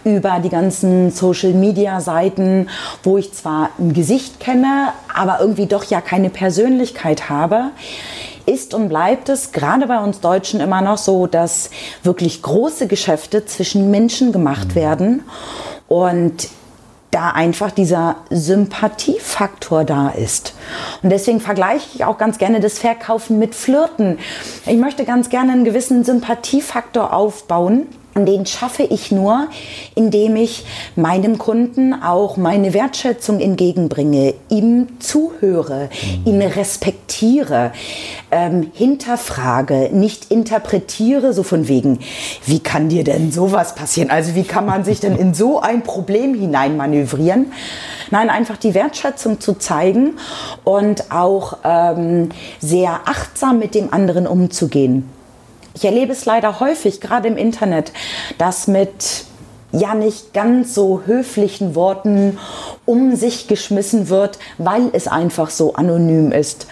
über 0.03 0.39
die 0.43 0.49
ganzen 0.49 1.11
Social-Media-Seiten, 1.11 2.69
wo 3.03 3.17
ich 3.17 3.33
zwar 3.33 3.69
ein 3.77 3.93
Gesicht 3.93 4.39
kenne, 4.39 4.93
aber 5.13 5.37
irgendwie 5.39 5.67
doch 5.67 5.83
ja 5.83 6.01
keine 6.01 6.31
Persönlichkeit 6.31 7.29
habe, 7.29 7.69
ist 8.47 8.73
und 8.73 8.89
bleibt 8.89 9.29
es 9.29 9.51
gerade 9.51 9.85
bei 9.87 10.03
uns 10.03 10.21
Deutschen 10.21 10.59
immer 10.59 10.81
noch 10.81 10.97
so, 10.97 11.27
dass 11.27 11.69
wirklich 12.01 12.41
große 12.41 12.87
Geschäfte 12.87 13.45
zwischen 13.45 13.91
Menschen 13.91 14.31
gemacht 14.31 14.73
werden. 14.73 15.23
Und 15.87 16.49
da 17.13 17.29
einfach 17.29 17.71
dieser 17.71 18.17
Sympathiefaktor 18.29 19.83
da 19.83 20.09
ist. 20.09 20.53
Und 21.01 21.09
deswegen 21.09 21.39
vergleiche 21.39 21.87
ich 21.93 22.05
auch 22.05 22.17
ganz 22.17 22.37
gerne 22.37 22.59
das 22.59 22.79
Verkaufen 22.79 23.39
mit 23.39 23.55
Flirten. 23.55 24.19
Ich 24.65 24.77
möchte 24.77 25.05
ganz 25.05 25.29
gerne 25.29 25.51
einen 25.51 25.65
gewissen 25.65 26.03
Sympathiefaktor 26.03 27.13
aufbauen. 27.13 27.87
Und 28.15 28.27
den 28.27 28.45
schaffe 28.45 28.83
ich 28.83 29.11
nur, 29.11 29.47
indem 29.95 30.35
ich 30.35 30.65
meinem 30.95 31.39
Kunden 31.39 31.93
auch 31.93 32.37
meine 32.37 32.73
Wertschätzung 32.73 33.39
entgegenbringe, 33.39 34.35
ihm 34.49 34.99
zuhöre, 34.99 35.89
ihn 36.23 36.41
respektiere, 36.41 37.71
ähm, 38.29 38.71
hinterfrage, 38.73 39.89
nicht 39.91 40.29
interpretiere, 40.29 41.33
so 41.33 41.41
von 41.41 41.67
wegen, 41.67 41.99
wie 42.45 42.59
kann 42.59 42.89
dir 42.89 43.03
denn 43.03 43.31
sowas 43.31 43.73
passieren? 43.73 44.11
Also 44.11 44.35
wie 44.35 44.43
kann 44.43 44.67
man 44.67 44.83
sich 44.83 44.99
denn 44.99 45.15
in 45.15 45.33
so 45.33 45.59
ein 45.59 45.81
Problem 45.81 46.35
hineinmanövrieren? 46.35 47.51
Nein, 48.11 48.29
einfach 48.29 48.57
die 48.57 48.75
Wertschätzung 48.75 49.39
zu 49.39 49.55
zeigen 49.55 50.17
und 50.63 51.11
auch 51.11 51.57
ähm, 51.63 52.29
sehr 52.59 53.01
achtsam 53.05 53.57
mit 53.57 53.73
dem 53.73 53.91
anderen 53.91 54.27
umzugehen. 54.27 55.09
Ich 55.73 55.85
erlebe 55.85 56.11
es 56.11 56.25
leider 56.25 56.59
häufig, 56.59 57.01
gerade 57.01 57.27
im 57.27 57.37
Internet, 57.37 57.91
dass 58.37 58.67
mit 58.67 59.25
ja 59.71 59.95
nicht 59.95 60.33
ganz 60.33 60.75
so 60.75 61.01
höflichen 61.05 61.73
Worten 61.73 62.37
um 62.85 63.15
sich 63.15 63.47
geschmissen 63.47 64.07
wird, 64.09 64.37
weil 64.59 64.89
es 64.93 65.07
einfach 65.07 65.49
so 65.49 65.73
anonym 65.73 66.31
ist. 66.31 66.67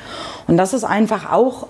Und 0.48 0.58
das 0.58 0.74
ist 0.74 0.84
einfach 0.84 1.32
auch 1.32 1.68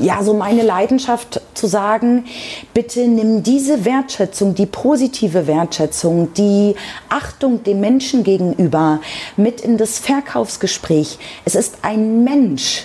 ja, 0.00 0.22
so 0.22 0.34
meine 0.34 0.62
Leidenschaft 0.62 1.40
zu 1.54 1.66
sagen, 1.66 2.26
bitte 2.74 3.00
nimm 3.00 3.42
diese 3.42 3.84
Wertschätzung, 3.84 4.54
die 4.54 4.66
positive 4.66 5.46
Wertschätzung, 5.46 6.32
die 6.34 6.74
Achtung 7.08 7.62
dem 7.64 7.80
Menschen 7.80 8.22
gegenüber 8.22 9.00
mit 9.36 9.60
in 9.60 9.78
das 9.78 9.98
Verkaufsgespräch. 9.98 11.18
Es 11.44 11.54
ist 11.54 11.78
ein 11.82 12.24
Mensch. 12.24 12.84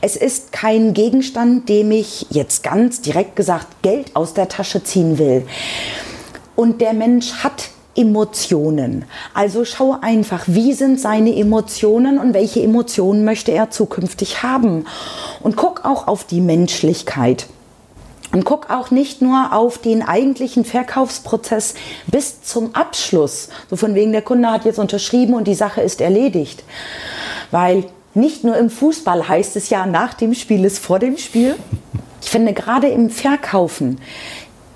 Es 0.00 0.16
ist 0.16 0.52
kein 0.52 0.94
Gegenstand, 0.94 1.68
dem 1.68 1.90
ich 1.90 2.26
jetzt 2.30 2.62
ganz 2.62 3.00
direkt 3.00 3.36
gesagt 3.36 3.82
Geld 3.82 4.14
aus 4.14 4.34
der 4.34 4.48
Tasche 4.48 4.82
ziehen 4.84 5.18
will. 5.18 5.46
Und 6.56 6.80
der 6.80 6.92
Mensch 6.92 7.32
hat 7.42 7.70
Emotionen. 7.94 9.04
Also 9.34 9.64
schau 9.64 9.96
einfach, 10.00 10.44
wie 10.46 10.72
sind 10.72 10.98
seine 10.98 11.36
Emotionen 11.36 12.18
und 12.18 12.34
welche 12.34 12.62
Emotionen 12.62 13.24
möchte 13.24 13.52
er 13.52 13.70
zukünftig 13.70 14.42
haben. 14.42 14.86
Und 15.40 15.56
guck 15.56 15.84
auch 15.84 16.08
auf 16.08 16.24
die 16.24 16.40
Menschlichkeit. 16.40 17.46
Und 18.32 18.46
guck 18.46 18.70
auch 18.70 18.90
nicht 18.90 19.20
nur 19.20 19.52
auf 19.52 19.76
den 19.76 20.02
eigentlichen 20.02 20.64
Verkaufsprozess 20.64 21.74
bis 22.06 22.42
zum 22.42 22.74
Abschluss. 22.74 23.50
So 23.68 23.76
von 23.76 23.94
wegen, 23.94 24.12
der 24.12 24.22
Kunde 24.22 24.50
hat 24.50 24.64
jetzt 24.64 24.78
unterschrieben 24.78 25.34
und 25.34 25.46
die 25.46 25.54
Sache 25.54 25.82
ist 25.82 26.00
erledigt. 26.00 26.64
Weil 27.50 27.84
nicht 28.14 28.44
nur 28.44 28.56
im 28.56 28.70
Fußball 28.70 29.28
heißt 29.28 29.56
es 29.56 29.70
ja, 29.70 29.86
nach 29.86 30.14
dem 30.14 30.34
Spiel 30.34 30.64
ist 30.64 30.78
vor 30.78 30.98
dem 30.98 31.16
Spiel. 31.16 31.56
Ich 32.20 32.30
finde 32.30 32.52
gerade 32.52 32.88
im 32.88 33.10
Verkaufen 33.10 33.98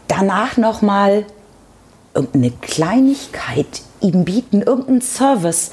danach 0.09 0.57
nochmal 0.57 1.26
irgendeine 2.14 2.50
Kleinigkeit 2.50 3.83
ihm 4.00 4.25
bieten, 4.25 4.62
irgendeinen 4.62 5.00
Service. 5.00 5.71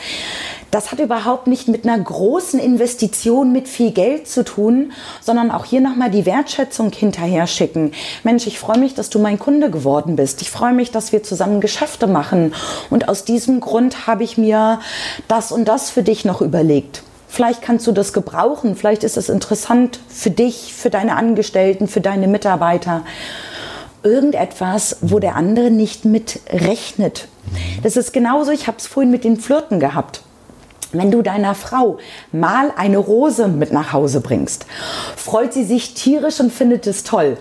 Das 0.72 0.92
hat 0.92 1.00
überhaupt 1.00 1.48
nicht 1.48 1.68
mit 1.68 1.86
einer 1.86 2.00
großen 2.00 2.60
Investition 2.60 3.52
mit 3.52 3.68
viel 3.68 3.92
Geld 3.92 4.28
zu 4.28 4.44
tun, 4.44 4.92
sondern 5.22 5.52
auch 5.52 5.66
hier 5.66 5.82
nochmal 5.82 6.10
die 6.10 6.26
Wertschätzung 6.26 6.92
hinterher 6.92 7.48
schicken. 7.48 7.92
Mensch, 8.24 8.48
ich 8.48 8.60
freue 8.60 8.80
mich, 8.80 8.96
dass 8.96 9.10
du 9.10 9.20
mein 9.20 9.38
Kunde 9.38 9.70
geworden 9.70 10.16
bist. 10.16 10.42
Ich 10.42 10.50
freue 10.50 10.74
mich, 10.74 10.90
dass 10.92 11.12
wir 11.12 11.22
zusammen 11.22 11.62
Geschäfte 11.62 12.08
machen. 12.08 12.54
Und 12.90 13.08
aus 13.08 13.24
diesem 13.24 13.60
Grund 13.60 14.08
habe 14.08 14.24
ich 14.24 14.38
mir 14.38 14.80
das 15.28 15.52
und 15.52 15.66
das 15.66 15.90
für 15.90 16.04
dich 16.04 16.26
noch 16.26 16.42
überlegt. 16.42 17.04
Vielleicht 17.34 17.64
kannst 17.64 17.88
du 17.88 17.92
das 17.92 18.14
gebrauchen. 18.14 18.76
Vielleicht 18.76 19.04
ist 19.04 19.18
es 19.18 19.28
interessant 19.28 20.00
für 20.08 20.30
dich, 20.30 20.72
für 20.72 20.92
deine 20.92 21.16
Angestellten, 21.16 21.88
für 21.88 22.00
deine 22.00 22.28
Mitarbeiter 22.28 23.02
irgendetwas, 24.04 24.98
wo 25.02 25.18
der 25.18 25.36
andere 25.36 25.72
nicht 25.72 26.06
mit 26.06 26.42
rechnet. 26.52 27.28
Das 27.82 27.98
ist 27.98 28.14
genauso, 28.14 28.52
ich 28.52 28.68
habe 28.68 28.78
es 28.78 28.86
vorhin 28.86 29.10
mit 29.10 29.24
den 29.24 29.38
Flirten 29.38 29.80
gehabt. 29.80 30.22
Wenn 30.92 31.10
du 31.10 31.24
deiner 31.24 31.56
Frau 31.56 31.98
mal 32.32 32.72
eine 32.78 33.00
Rose 33.00 33.48
mit 33.48 33.74
nach 33.74 33.94
Hause 33.94 34.22
bringst, 34.22 34.68
freut 35.16 35.54
sie 35.54 35.64
sich 35.64 35.96
tierisch 35.96 36.40
und 36.40 36.54
findet 36.54 36.86
es 36.86 37.04
toll. 37.04 37.38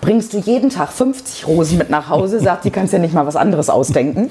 Bringst 0.00 0.32
du 0.32 0.38
jeden 0.38 0.70
Tag 0.70 0.90
50 0.90 1.46
Rosen 1.46 1.78
mit 1.78 1.88
nach 1.88 2.08
Hause, 2.08 2.40
sagt 2.42 2.64
sie, 2.64 2.72
kannst 2.72 2.92
ja 2.92 2.98
nicht 2.98 3.14
mal 3.14 3.26
was 3.26 3.36
anderes 3.36 3.70
ausdenken. 3.70 4.28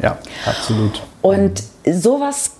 Ja, 0.00 0.16
absolut. 0.46 1.02
Und 1.20 1.62
sowas 1.86 2.52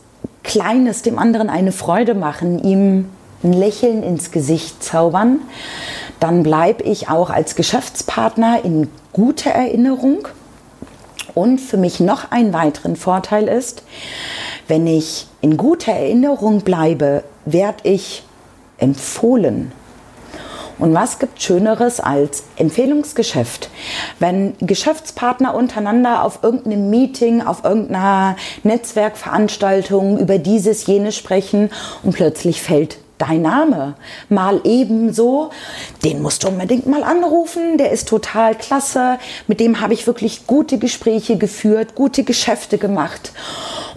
Kleines 0.45 1.03
dem 1.03 1.19
anderen 1.19 1.51
eine 1.51 1.73
Freude 1.73 2.15
machen, 2.15 2.63
ihm 2.63 3.11
ein 3.43 3.53
Lächeln 3.53 4.03
ins 4.03 4.31
Gesicht 4.31 4.83
zaubern, 4.83 5.41
dann 6.21 6.43
bleibe 6.43 6.85
ich 6.85 7.09
auch 7.09 7.31
als 7.31 7.57
Geschäftspartner 7.57 8.65
in 8.65 8.89
guter 9.13 9.51
Erinnerung. 9.51 10.29
Und 11.35 11.61
für 11.61 11.77
mich 11.77 11.99
noch 11.99 12.31
ein 12.31 12.53
weiteren 12.53 12.95
Vorteil 12.95 13.49
ist, 13.49 13.83
wenn 14.69 14.87
ich 14.87 15.27
in 15.41 15.57
guter 15.57 15.93
Erinnerung 15.93 16.61
bleibe, 16.61 17.25
werde 17.45 17.89
ich 17.89 18.23
empfohlen. 18.79 19.73
Und 20.79 20.95
was 20.95 21.19
gibt 21.19 21.43
Schöneres 21.43 22.01
als 22.01 22.45
Empfehlungsgeschäft? 22.57 23.71
Wenn 24.19 24.55
Geschäftspartner 24.61 25.55
untereinander 25.55 26.25
auf 26.25 26.41
irgendeinem 26.43 26.91
Meeting, 26.91 27.43
auf 27.43 27.65
irgendeiner 27.65 28.37
Netzwerkveranstaltung 28.63 30.19
über 30.19 30.39
dieses, 30.39 30.87
jenes 30.87 31.17
sprechen 31.17 31.71
und 32.03 32.15
plötzlich 32.15 32.61
fällt 32.61 32.99
dein 33.19 33.43
Name 33.43 33.95
mal 34.29 34.61
ebenso, 34.65 35.51
den 36.03 36.23
musst 36.23 36.45
du 36.45 36.49
unbedingt 36.49 36.87
mal 36.87 37.03
anrufen, 37.03 37.79
der 37.79 37.93
ist 37.93 38.09
total 38.09 38.55
klasse, 38.55 39.19
mit 39.47 39.61
dem 39.61 39.81
habe 39.81 39.95
ich 39.95 40.07
wirklich 40.07 40.47
gute 40.47 40.79
Gespräche 40.79 41.39
geführt, 41.39 41.95
gute 41.95 42.25
Geschäfte 42.25 42.79
gemacht. 42.79 43.33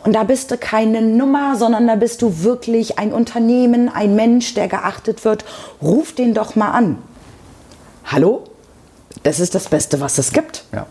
Und 0.03 0.13
da 0.13 0.23
bist 0.23 0.51
du 0.51 0.57
keine 0.57 1.01
Nummer, 1.01 1.55
sondern 1.55 1.87
da 1.87 1.95
bist 1.95 2.21
du 2.21 2.43
wirklich 2.43 2.97
ein 2.99 3.11
Unternehmen, 3.11 3.89
ein 3.89 4.15
Mensch, 4.15 4.53
der 4.53 4.67
geachtet 4.67 5.25
wird. 5.25 5.43
Ruf 5.81 6.13
den 6.13 6.33
doch 6.33 6.55
mal 6.55 6.71
an. 6.71 6.97
Hallo? 8.05 8.43
Das 9.27 9.41
ist 9.41 9.53
das 9.55 9.67
Beste, 9.67 9.99
was 9.99 10.17
es 10.19 10.31
gibt. 10.31 10.63
Ja. 10.73 10.85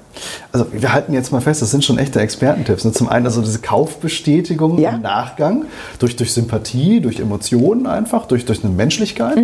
Also 0.52 0.66
wir 0.71 0.93
halten 0.93 1.14
jetzt 1.14 1.33
mal 1.33 1.40
fest, 1.40 1.62
das 1.62 1.71
sind 1.71 1.83
schon 1.87 1.97
echte 1.97 2.21
Expertentipps. 2.21 2.85
ne? 2.85 2.93
Zum 2.93 3.09
einen 3.09 3.25
also 3.25 3.40
diese 3.40 3.61
Kaufbestätigung 3.61 4.78
Ja. 4.78 4.90
im 4.90 5.00
Nachgang, 5.00 5.64
durch, 5.99 6.16
durch 6.16 6.35
Sympathie, 6.35 7.00
durch 7.00 7.19
Emotionen 7.19 7.87
einfach, 7.87 8.26
durch, 8.26 8.45
durch 8.45 8.62
eine 8.62 8.75
Menschlichkeit. 8.75 9.38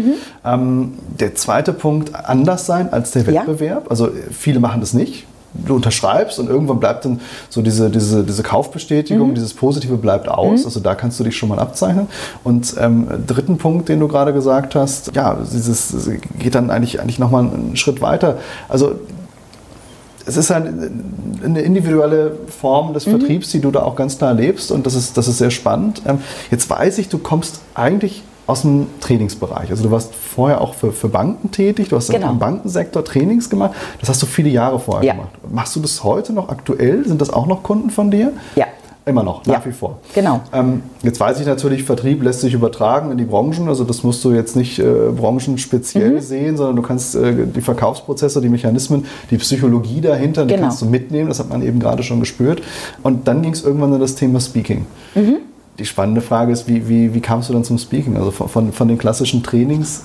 Ähm, 0.45 0.93
der 1.19 1.35
zweite 1.35 1.73
Punkt, 1.73 2.15
anders 2.15 2.67
sein 2.67 2.93
als 2.93 3.13
der 3.13 3.23
Mhm. 3.23 3.31
Ja. 3.33 3.41
Wettbewerb. 3.47 3.87
Also 3.91 4.11
viele 4.31 4.61
machen 4.61 4.81
das 4.83 4.93
nicht. 4.93 5.27
Du 5.55 5.75
unterschreibst 5.75 6.39
und 6.39 6.49
irgendwann 6.49 6.81
bleibt 6.81 7.05
dann 7.05 7.21
so 7.49 7.63
diese, 7.63 7.91
diese, 7.91 8.25
diese 8.25 8.43
Kaufbestätigung, 8.43 9.31
mhm. 9.31 9.35
dieses 9.35 9.55
Positive 9.55 9.97
bleibt 9.97 10.29
aus. 10.29 10.61
Mhm. 10.61 10.67
Also 10.67 10.81
da 10.81 10.95
kannst 10.95 11.21
du 11.21 11.25
dich 11.25 11.37
schon 11.37 11.49
mal 11.49 11.59
abzeichnen. 11.59 12.09
Und 12.45 12.75
ähm, 12.79 13.09
dritten 13.27 13.59
Punkt, 13.59 13.89
den 13.89 14.01
du 14.01 14.09
gerade 14.09 14.33
gesagt 14.33 14.75
hast, 14.75 15.15
ja, 15.15 15.37
dieses 15.53 16.11
geht 16.39 16.55
dann 16.55 16.71
eigentlich, 16.71 17.01
eigentlich 17.01 17.19
nochmal 17.19 17.45
einen 17.45 17.77
Schritt 17.77 18.01
weiter. 18.01 18.39
Also 18.69 18.95
es 20.25 20.37
ist 20.37 20.51
eine, 20.51 20.91
eine 21.45 21.61
individuelle 21.61 22.37
Form 22.47 22.95
des 22.95 23.07
mhm. 23.07 23.19
Vertriebs, 23.19 23.51
die 23.51 23.61
du 23.61 23.71
da 23.71 23.83
auch 23.83 23.97
ganz 23.97 24.19
klar 24.19 24.35
lebst 24.35 24.71
und 24.71 24.87
das 24.87 24.95
ist, 24.95 25.17
das 25.17 25.29
ist 25.29 25.39
sehr 25.39 25.51
spannend. 25.51 26.03
Ähm, 26.07 26.19
jetzt 26.51 26.69
weiß 26.71 26.99
ich, 26.99 27.09
du 27.09 27.19
kommst 27.19 27.61
eigentlich 27.75 28.23
aus 28.47 28.63
dem 28.63 28.87
Trainingsbereich. 29.01 29.71
Also 29.71 29.85
du 29.85 29.91
warst 29.91 30.15
vorher 30.15 30.61
auch 30.61 30.75
für, 30.75 30.93
für 30.93 31.09
Banken 31.09 31.51
tätig, 31.51 31.89
du 31.89 31.97
hast 31.97 32.11
genau. 32.11 32.31
im 32.31 32.39
Bankensektor 32.39 33.05
Trainings 33.05 33.49
gemacht. 33.49 33.73
Das 34.01 34.09
hast 34.09 34.23
du 34.23 34.27
viele 34.27 34.49
Jahre 34.49 34.79
vorher 34.81 35.05
ja. 35.05 35.13
gemacht. 35.15 35.31
Machst 35.51 35.77
du 35.77 35.81
das 35.81 36.03
heute 36.03 36.33
noch 36.33 36.49
aktuell? 36.49 37.07
Sind 37.07 37.21
das 37.21 37.31
auch 37.31 37.47
noch 37.47 37.63
Kunden 37.63 37.91
von 37.91 38.11
dir? 38.11 38.33
Ja. 38.57 38.67
Immer 39.05 39.25
noch, 39.25 39.45
nach 39.47 39.55
ja. 39.55 39.67
wie 39.67 39.73
vor. 39.73 39.99
Genau. 40.15 40.43
Ähm, 40.53 40.83
jetzt 41.03 41.19
weiß 41.19 41.41
ich 41.41 41.47
natürlich, 41.47 41.83
Vertrieb 41.83 42.23
lässt 42.23 42.41
sich 42.41 42.55
übertragen 42.55 43.11
in 43.11 43.19
die 43.19 43.25
Branchen. 43.25 43.67
Also 43.69 43.83
das 43.83 44.05
musst 44.05 44.25
du 44.25 44.31
jetzt 44.31 44.55
nicht 44.55 44.79
äh, 44.79 44.85
branchenspeziell 45.11 46.13
mhm. 46.13 46.21
sehen, 46.21 46.57
sondern 46.57 46.77
du 46.77 46.83
kannst 46.83 47.17
äh, 47.17 47.47
die 47.47 47.63
Verkaufsprozesse, 47.63 48.41
die 48.41 48.49
Mechanismen, 48.49 49.07
die 49.33 49.39
Psychologie 49.39 50.01
dahinter, 50.01 50.45
die 50.45 50.55
genau. 50.55 50.69
kannst 50.69 50.83
du 50.83 50.87
mitnehmen. 50.87 51.29
Das 51.29 51.41
hat 51.41 51.49
man 51.49 51.63
eben 51.63 51.81
gerade 51.81 52.05
schon 52.05 52.21
gespürt. 52.21 52.63
Und 53.03 53.27
dann 53.27 53.43
ging 53.43 53.53
es 53.53 53.65
irgendwann 53.65 53.93
in 53.93 53.99
das 53.99 54.15
Thema 54.15 54.39
Speaking. 54.41 54.87
Mhm 55.17 55.39
die 55.79 55.87
spannende 55.87 56.21
Frage 56.21 56.53
ist, 56.53 56.69
wie, 56.69 56.89
wie, 56.89 57.15
wie 57.15 57.21
kamst 57.21 57.49
du 57.49 57.53
dann 57.53 57.65
zum 57.65 57.79
Speaking? 57.79 58.17
Also 58.17 58.31
von, 58.31 58.49
von, 58.49 58.73
von 58.73 58.89
den 58.89 58.99
klassischen 58.99 59.43
Trainings 59.43 60.03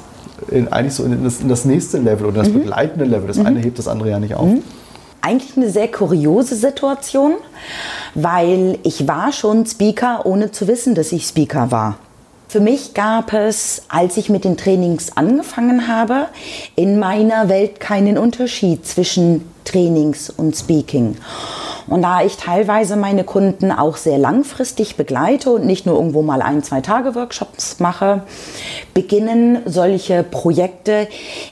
in, 0.50 0.72
eigentlich 0.72 0.94
so 0.94 1.04
in 1.04 1.24
das, 1.24 1.42
in 1.42 1.50
das, 1.50 1.66
nächste 1.66 1.98
Level 1.98 2.28
oder 2.28 2.40
das 2.40 2.50
mhm. 2.50 2.60
begleitende 2.60 3.06
Level. 3.06 3.28
Das 3.28 3.38
mhm. 3.38 3.48
eine 3.48 3.60
hebt 3.60 3.80
das 3.80 3.88
andere 3.88 4.10
ja 4.10 4.20
nicht 4.20 4.36
auf. 4.36 4.48
Mhm. 4.48 4.64
Eigentlich 5.22 5.58
eine 5.58 5.70
sehr 5.70 5.90
kuriose 5.90 6.56
Situation, 6.56 7.34
weil 8.14 8.78
ich 8.84 9.08
war 9.08 9.32
schon 9.34 9.66
Speaker, 9.66 10.26
ohne 10.26 10.52
zu 10.52 10.68
wissen, 10.68 10.96
dass 10.96 11.12
ich 11.12 11.26
Speaker 11.26 11.72
war. 11.72 11.98
Für 12.48 12.62
mich 12.62 12.94
gab 12.94 13.34
es, 13.34 13.84
als 13.90 14.16
ich 14.16 14.30
mit 14.30 14.46
den 14.46 14.56
Trainings 14.56 15.18
angefangen 15.18 15.90
habe, 15.90 16.28
in 16.76 16.98
meiner 16.98 17.50
Welt 17.50 17.82
keinen 17.82 18.18
Unterschied 18.18 18.86
zwischen 18.88 19.44
Trainings 19.66 20.30
und 20.30 20.56
Speaking. 20.56 21.18
Und 21.88 22.02
da 22.02 22.22
ich 22.22 22.38
teilweise 22.38 22.96
meine 22.96 23.24
Kunden 23.24 23.72
auch 23.72 23.98
sehr 23.98 24.18
langfristig 24.18 24.98
begleite 24.98 25.52
und 25.52 25.66
nicht 25.66 25.86
nur 25.86 25.96
irgendwo 25.96 26.22
mal 26.22 26.42
ein, 26.42 26.64
zwei 26.64 26.82
Tage 26.82 27.16
Workshops 27.16 27.80
mache, 27.80 28.24
beginnen 28.94 29.60
solche 29.66 30.24
Projekte 30.24 31.08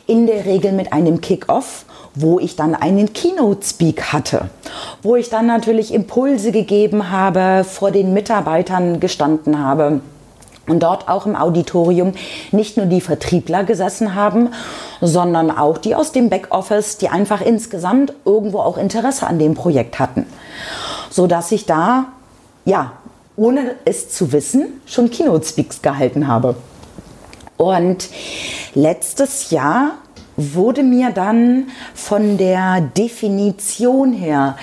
in 0.08 0.28
der 0.28 0.46
Regel 0.46 0.72
mit 0.72 0.94
einem 0.94 1.22
Kick-off 1.22 1.86
wo 2.16 2.40
ich 2.40 2.56
dann 2.56 2.76
einen 2.76 3.12
Keynote-Speak 3.12 4.14
hatte, 4.14 4.50
wo 5.04 5.18
ich 5.18 5.30
dann 5.30 5.48
natürlich 5.48 5.94
Impulse 5.94 6.54
gegeben 6.54 7.12
habe, 7.12 7.66
vor 7.66 7.92
den 7.92 8.14
Mitarbeitern 8.14 9.02
gestanden 9.02 9.60
habe 9.60 10.00
und 10.68 10.82
dort 10.82 11.08
auch 11.08 11.26
im 11.26 11.36
Auditorium 11.36 12.14
nicht 12.52 12.78
nur 12.78 12.86
die 12.86 13.02
Vertriebler 13.02 13.64
gesessen 13.64 14.16
haben, 14.16 14.50
sondern 15.02 15.52
auch 15.52 15.78
die 15.78 15.96
aus 15.96 16.12
dem 16.12 16.30
Backoffice, 16.30 16.98
die 16.98 17.10
einfach 17.10 17.42
insgesamt 17.42 18.14
irgendwo 18.26 18.60
auch 18.60 18.78
Interesse 18.78 19.28
an 19.28 19.40
dem 19.40 19.54
Projekt 19.54 20.00
hatten. 20.00 20.26
So 21.10 21.28
dass 21.28 21.52
ich 21.52 21.66
da, 21.66 22.06
ja, 22.66 22.94
ohne 23.36 23.76
es 23.86 24.10
zu 24.10 24.32
wissen, 24.32 24.82
schon 24.86 25.10
Keynote 25.10 25.46
Speaks 25.46 25.82
gehalten 25.82 26.28
habe. 26.28 26.56
Und 27.58 28.10
letztes 28.74 29.52
Jahr 29.52 29.92
wurde 30.38 30.84
mir 30.84 31.12
dann 31.12 31.70
von 31.94 32.38
der 32.38 32.82
Definition 32.82 34.12
her 34.12 34.58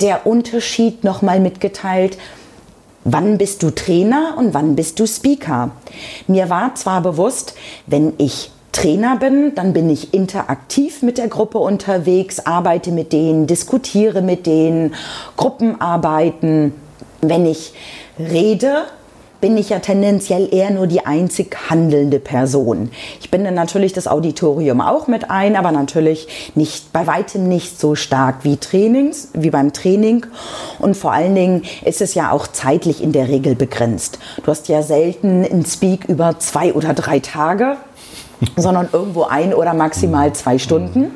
der 0.00 0.26
Unterschied 0.26 1.04
nochmal 1.04 1.38
mitgeteilt, 1.38 2.18
wann 3.04 3.38
bist 3.38 3.62
du 3.62 3.70
Trainer 3.70 4.34
und 4.36 4.54
wann 4.54 4.76
bist 4.76 4.98
du 5.00 5.06
Speaker. 5.06 5.70
Mir 6.26 6.50
war 6.50 6.74
zwar 6.74 7.00
bewusst, 7.00 7.54
wenn 7.86 8.14
ich 8.18 8.50
Trainer 8.72 9.16
bin, 9.16 9.54
dann 9.54 9.74
bin 9.74 9.90
ich 9.90 10.14
interaktiv 10.14 11.02
mit 11.02 11.18
der 11.18 11.28
Gruppe 11.28 11.58
unterwegs, 11.58 12.40
arbeite 12.40 12.90
mit 12.90 13.12
denen, 13.12 13.46
diskutiere 13.46 14.22
mit 14.22 14.46
denen, 14.46 14.94
Gruppenarbeiten. 15.36 16.72
Wenn 17.20 17.44
ich 17.44 17.74
rede, 18.18 18.84
bin 19.42 19.56
ich 19.56 19.70
ja 19.70 19.80
tendenziell 19.80 20.54
eher 20.54 20.70
nur 20.70 20.86
die 20.86 21.04
einzig 21.04 21.68
handelnde 21.68 22.20
Person. 22.20 22.92
Ich 23.20 23.28
binde 23.28 23.50
natürlich 23.50 23.92
das 23.92 24.06
Auditorium 24.06 24.80
auch 24.80 25.08
mit 25.08 25.30
ein, 25.30 25.56
aber 25.56 25.72
natürlich 25.72 26.52
nicht, 26.54 26.92
bei 26.92 27.08
weitem 27.08 27.48
nicht 27.48 27.78
so 27.80 27.96
stark 27.96 28.44
wie 28.44 28.56
Trainings, 28.56 29.30
wie 29.34 29.50
beim 29.50 29.72
Training. 29.72 30.24
Und 30.78 30.96
vor 30.96 31.12
allen 31.12 31.34
Dingen 31.34 31.64
ist 31.84 32.00
es 32.00 32.14
ja 32.14 32.30
auch 32.30 32.46
zeitlich 32.46 33.02
in 33.02 33.10
der 33.10 33.26
Regel 33.26 33.56
begrenzt. 33.56 34.20
Du 34.44 34.46
hast 34.46 34.68
ja 34.68 34.80
selten 34.80 35.44
ein 35.44 35.66
Speak 35.66 36.04
über 36.04 36.38
zwei 36.38 36.72
oder 36.72 36.94
drei 36.94 37.18
Tage, 37.18 37.78
sondern 38.56 38.90
irgendwo 38.92 39.24
ein 39.24 39.54
oder 39.54 39.74
maximal 39.74 40.32
zwei 40.34 40.58
Stunden. 40.58 41.10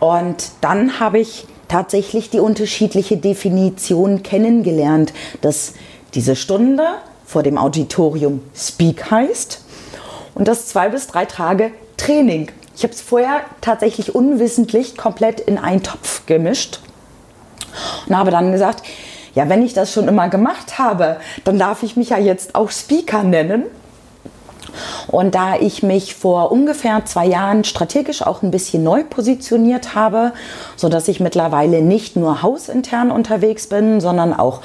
Und 0.00 0.50
dann 0.60 0.98
habe 0.98 1.20
ich 1.20 1.46
tatsächlich 1.68 2.30
die 2.30 2.40
unterschiedliche 2.40 3.16
Definition 3.16 4.24
kennengelernt, 4.24 5.12
dass 5.40 5.74
diese 6.14 6.36
Stunde 6.36 6.84
vor 7.24 7.42
dem 7.42 7.58
Auditorium 7.58 8.42
Speak 8.54 9.10
heißt 9.10 9.62
und 10.34 10.48
das 10.48 10.66
zwei 10.66 10.88
bis 10.88 11.06
drei 11.06 11.24
Tage 11.24 11.72
Training. 11.96 12.50
Ich 12.76 12.84
habe 12.84 12.94
es 12.94 13.00
vorher 13.00 13.40
tatsächlich 13.60 14.14
unwissentlich 14.14 14.96
komplett 14.96 15.40
in 15.40 15.58
einen 15.58 15.82
Topf 15.82 16.26
gemischt 16.26 16.80
und 18.06 18.16
habe 18.16 18.30
dann 18.30 18.52
gesagt, 18.52 18.82
ja, 19.34 19.48
wenn 19.48 19.62
ich 19.62 19.74
das 19.74 19.92
schon 19.92 20.08
immer 20.08 20.28
gemacht 20.28 20.78
habe, 20.78 21.18
dann 21.44 21.58
darf 21.58 21.82
ich 21.82 21.96
mich 21.96 22.10
ja 22.10 22.18
jetzt 22.18 22.54
auch 22.54 22.70
Speaker 22.70 23.22
nennen. 23.22 23.64
Und 25.08 25.34
da 25.34 25.56
ich 25.56 25.82
mich 25.82 26.14
vor 26.14 26.52
ungefähr 26.52 27.04
zwei 27.04 27.26
Jahren 27.26 27.64
strategisch 27.64 28.22
auch 28.22 28.42
ein 28.42 28.50
bisschen 28.50 28.82
neu 28.82 29.02
positioniert 29.02 29.94
habe, 29.94 30.32
sodass 30.76 31.08
ich 31.08 31.20
mittlerweile 31.20 31.82
nicht 31.82 32.16
nur 32.16 32.42
hausintern 32.42 33.10
unterwegs 33.10 33.66
bin, 33.68 34.00
sondern 34.00 34.34
auch 34.34 34.60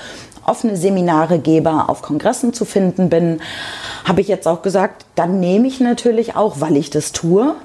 offene 0.45 0.77
Seminare 0.77 1.39
gebe, 1.39 1.89
auf 1.89 2.01
Kongressen 2.01 2.53
zu 2.53 2.65
finden 2.65 3.09
bin, 3.09 3.41
habe 4.05 4.21
ich 4.21 4.27
jetzt 4.27 4.47
auch 4.47 4.61
gesagt, 4.61 5.05
dann 5.15 5.39
nehme 5.39 5.67
ich 5.67 5.79
natürlich 5.79 6.35
auch, 6.35 6.59
weil 6.59 6.77
ich 6.77 6.89
das 6.89 7.11
tue, 7.11 7.55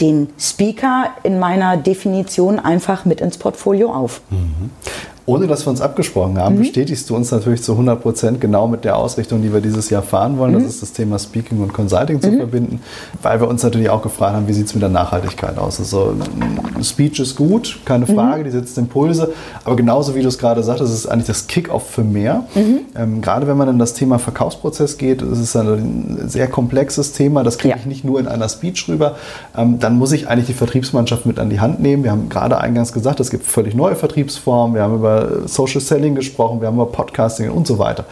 den 0.00 0.28
Speaker 0.38 1.10
in 1.22 1.38
meiner 1.38 1.76
Definition 1.76 2.58
einfach 2.58 3.04
mit 3.04 3.20
ins 3.20 3.38
Portfolio 3.38 3.92
auf. 3.92 4.20
Mhm 4.30 4.70
ohne 5.28 5.46
dass 5.46 5.66
wir 5.66 5.70
uns 5.70 5.82
abgesprochen 5.82 6.38
haben, 6.38 6.54
mhm. 6.54 6.60
bestätigst 6.60 7.10
du 7.10 7.14
uns 7.14 7.30
natürlich 7.30 7.62
zu 7.62 7.72
100 7.72 8.00
Prozent 8.00 8.40
genau 8.40 8.66
mit 8.66 8.84
der 8.84 8.96
Ausrichtung, 8.96 9.42
die 9.42 9.52
wir 9.52 9.60
dieses 9.60 9.90
Jahr 9.90 10.02
fahren 10.02 10.38
wollen. 10.38 10.52
Mhm. 10.52 10.62
Das 10.62 10.72
ist 10.72 10.80
das 10.80 10.92
Thema 10.94 11.18
Speaking 11.18 11.60
und 11.60 11.74
Consulting 11.74 12.22
zu 12.22 12.30
mhm. 12.30 12.36
verbinden, 12.38 12.80
weil 13.22 13.38
wir 13.38 13.46
uns 13.46 13.62
natürlich 13.62 13.90
auch 13.90 14.00
gefragt 14.00 14.34
haben, 14.34 14.48
wie 14.48 14.54
sieht 14.54 14.68
es 14.68 14.74
mit 14.74 14.80
der 14.80 14.88
Nachhaltigkeit 14.88 15.58
aus. 15.58 15.80
Also 15.80 16.14
Speech 16.82 17.20
ist 17.20 17.36
gut, 17.36 17.80
keine 17.84 18.06
mhm. 18.06 18.14
Frage, 18.14 18.44
die 18.44 18.50
setzt 18.50 18.78
Impulse, 18.78 19.34
aber 19.64 19.76
genauso 19.76 20.14
wie 20.14 20.22
du 20.22 20.28
es 20.28 20.38
gerade 20.38 20.62
sagtest, 20.62 20.90
ist 20.94 21.00
es 21.00 21.06
eigentlich 21.06 21.26
das 21.26 21.46
Kick-off 21.46 21.90
für 21.90 22.04
mehr. 22.04 22.44
Mhm. 22.54 22.80
Ähm, 22.96 23.20
gerade 23.20 23.46
wenn 23.46 23.58
man 23.58 23.68
in 23.68 23.78
das 23.78 23.92
Thema 23.92 24.18
Verkaufsprozess 24.18 24.96
geht, 24.96 25.20
ist 25.20 25.54
ein 25.54 26.22
sehr 26.26 26.48
komplexes 26.48 27.12
Thema, 27.12 27.44
das 27.44 27.58
kriege 27.58 27.74
ja. 27.74 27.76
ich 27.76 27.84
nicht 27.84 28.02
nur 28.02 28.18
in 28.18 28.28
einer 28.28 28.48
Speech 28.48 28.88
rüber, 28.88 29.16
ähm, 29.54 29.78
dann 29.78 29.98
muss 29.98 30.12
ich 30.12 30.26
eigentlich 30.26 30.46
die 30.46 30.54
Vertriebsmannschaft 30.54 31.26
mit 31.26 31.38
an 31.38 31.50
die 31.50 31.60
Hand 31.60 31.80
nehmen. 31.80 32.02
Wir 32.02 32.12
haben 32.12 32.30
gerade 32.30 32.58
eingangs 32.58 32.94
gesagt, 32.94 33.20
es 33.20 33.28
gibt 33.28 33.44
völlig 33.44 33.74
neue 33.74 33.94
Vertriebsformen, 33.94 34.74
wir 34.74 34.82
haben 34.82 34.94
über 34.94 35.17
Social 35.46 35.80
Selling 35.80 36.14
gesprochen, 36.14 36.60
wir 36.60 36.68
haben 36.68 36.76
über 36.76 36.86
Podcasting 36.86 37.50
und 37.50 37.66
so 37.66 37.78
weiter. 37.78 38.04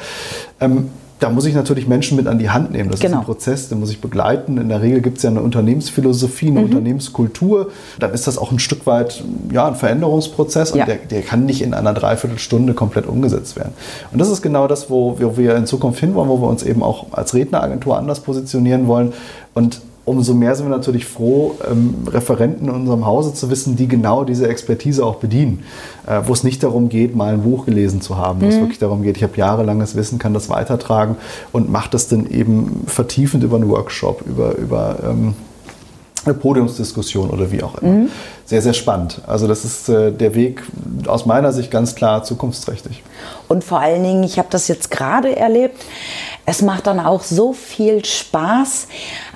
Ähm, 0.60 0.90
da 1.18 1.30
muss 1.30 1.46
ich 1.46 1.54
natürlich 1.54 1.88
Menschen 1.88 2.16
mit 2.16 2.26
an 2.26 2.38
die 2.38 2.50
Hand 2.50 2.72
nehmen. 2.72 2.90
Das 2.90 3.00
genau. 3.00 3.08
ist 3.08 3.14
ein 3.14 3.20
genau. 3.20 3.32
Prozess, 3.32 3.68
den 3.70 3.80
muss 3.80 3.90
ich 3.90 4.00
begleiten. 4.00 4.58
In 4.58 4.68
der 4.68 4.82
Regel 4.82 5.00
gibt 5.00 5.16
es 5.16 5.22
ja 5.22 5.30
eine 5.30 5.40
Unternehmensphilosophie, 5.40 6.48
eine 6.48 6.60
mhm. 6.60 6.66
Unternehmenskultur. 6.66 7.70
Dann 7.98 8.12
ist 8.12 8.26
das 8.26 8.36
auch 8.36 8.52
ein 8.52 8.58
Stück 8.58 8.86
weit 8.86 9.24
ja, 9.50 9.66
ein 9.66 9.76
Veränderungsprozess 9.76 10.72
und 10.72 10.80
ja. 10.80 10.84
der, 10.84 10.96
der, 10.96 11.22
kann 11.22 11.46
nicht 11.46 11.62
in 11.62 11.72
einer 11.72 11.94
Dreiviertelstunde 11.94 12.74
komplett 12.74 13.06
umgesetzt 13.06 13.56
werden. 13.56 13.72
Und 14.12 14.18
das 14.18 14.28
ist 14.28 14.42
genau 14.42 14.68
das, 14.68 14.90
wo, 14.90 15.18
wo 15.18 15.38
wir 15.38 15.56
in 15.56 15.66
Zukunft 15.66 16.00
hinwollen, 16.00 16.28
wo 16.28 16.40
wir 16.40 16.48
uns 16.48 16.62
eben 16.62 16.82
auch 16.82 17.06
als 17.12 17.32
Redneragentur 17.32 17.96
anders 17.96 18.20
positionieren 18.20 18.86
wollen. 18.86 19.14
Und 19.54 19.80
umso 20.06 20.34
mehr 20.34 20.54
sind 20.54 20.66
wir 20.66 20.74
natürlich 20.74 21.04
froh, 21.04 21.56
ähm, 21.70 22.06
Referenten 22.06 22.68
in 22.68 22.74
unserem 22.74 23.04
Hause 23.04 23.34
zu 23.34 23.50
wissen, 23.50 23.76
die 23.76 23.88
genau 23.88 24.24
diese 24.24 24.48
Expertise 24.48 25.04
auch 25.04 25.16
bedienen. 25.16 25.64
Äh, 26.06 26.22
wo 26.24 26.32
es 26.32 26.44
nicht 26.44 26.62
darum 26.62 26.88
geht, 26.88 27.14
mal 27.14 27.34
ein 27.34 27.42
Buch 27.42 27.66
gelesen 27.66 28.00
zu 28.00 28.16
haben, 28.16 28.40
wo 28.40 28.46
mhm. 28.46 28.52
es 28.52 28.58
wirklich 28.58 28.78
darum 28.78 29.02
geht, 29.02 29.16
ich 29.16 29.24
habe 29.24 29.36
jahrelanges 29.36 29.96
Wissen, 29.96 30.18
kann 30.18 30.32
das 30.32 30.48
weitertragen 30.48 31.16
und 31.52 31.70
mache 31.70 31.90
das 31.90 32.06
dann 32.06 32.30
eben 32.30 32.84
vertiefend 32.86 33.42
über 33.42 33.56
einen 33.56 33.68
Workshop, 33.68 34.22
über, 34.26 34.56
über 34.56 34.98
ähm, 35.02 35.34
eine 36.24 36.34
Podiumsdiskussion 36.34 37.30
oder 37.30 37.50
wie 37.50 37.62
auch 37.62 37.76
immer. 37.78 37.90
Mhm. 37.90 38.08
Sehr, 38.44 38.62
sehr 38.62 38.74
spannend. 38.74 39.20
Also 39.26 39.48
das 39.48 39.64
ist 39.64 39.88
äh, 39.88 40.12
der 40.12 40.34
Weg 40.36 40.62
aus 41.08 41.26
meiner 41.26 41.52
Sicht 41.52 41.70
ganz 41.70 41.96
klar 41.96 42.22
zukunftsträchtig. 42.22 43.02
Und 43.48 43.64
vor 43.64 43.80
allen 43.80 44.02
Dingen, 44.02 44.22
ich 44.22 44.38
habe 44.38 44.48
das 44.50 44.68
jetzt 44.68 44.90
gerade 44.90 45.34
erlebt, 45.34 45.84
es 46.46 46.62
macht 46.62 46.86
dann 46.86 47.00
auch 47.00 47.22
so 47.24 47.52
viel 47.52 48.04
Spaß, 48.04 48.86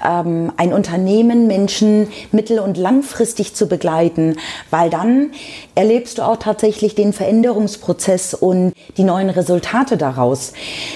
ähm, 0.06 0.52
ein 0.56 0.72
Unternehmen, 0.72 1.48
Menschen 1.48 2.08
mittel- 2.30 2.60
und 2.60 2.76
langfristig 2.76 3.54
zu 3.54 3.66
begleiten, 3.66 4.36
weil 4.70 4.90
dann 4.90 5.32
erlebst 5.74 6.18
du 6.18 6.22
auch 6.22 6.36
tatsächlich 6.36 6.94
den 6.94 7.12
Veränderungsprozess 7.12 8.32
und 8.32 8.72
die 8.96 9.04
neuen 9.04 9.28
Resultate 9.28 9.96
daraus. 9.96 10.52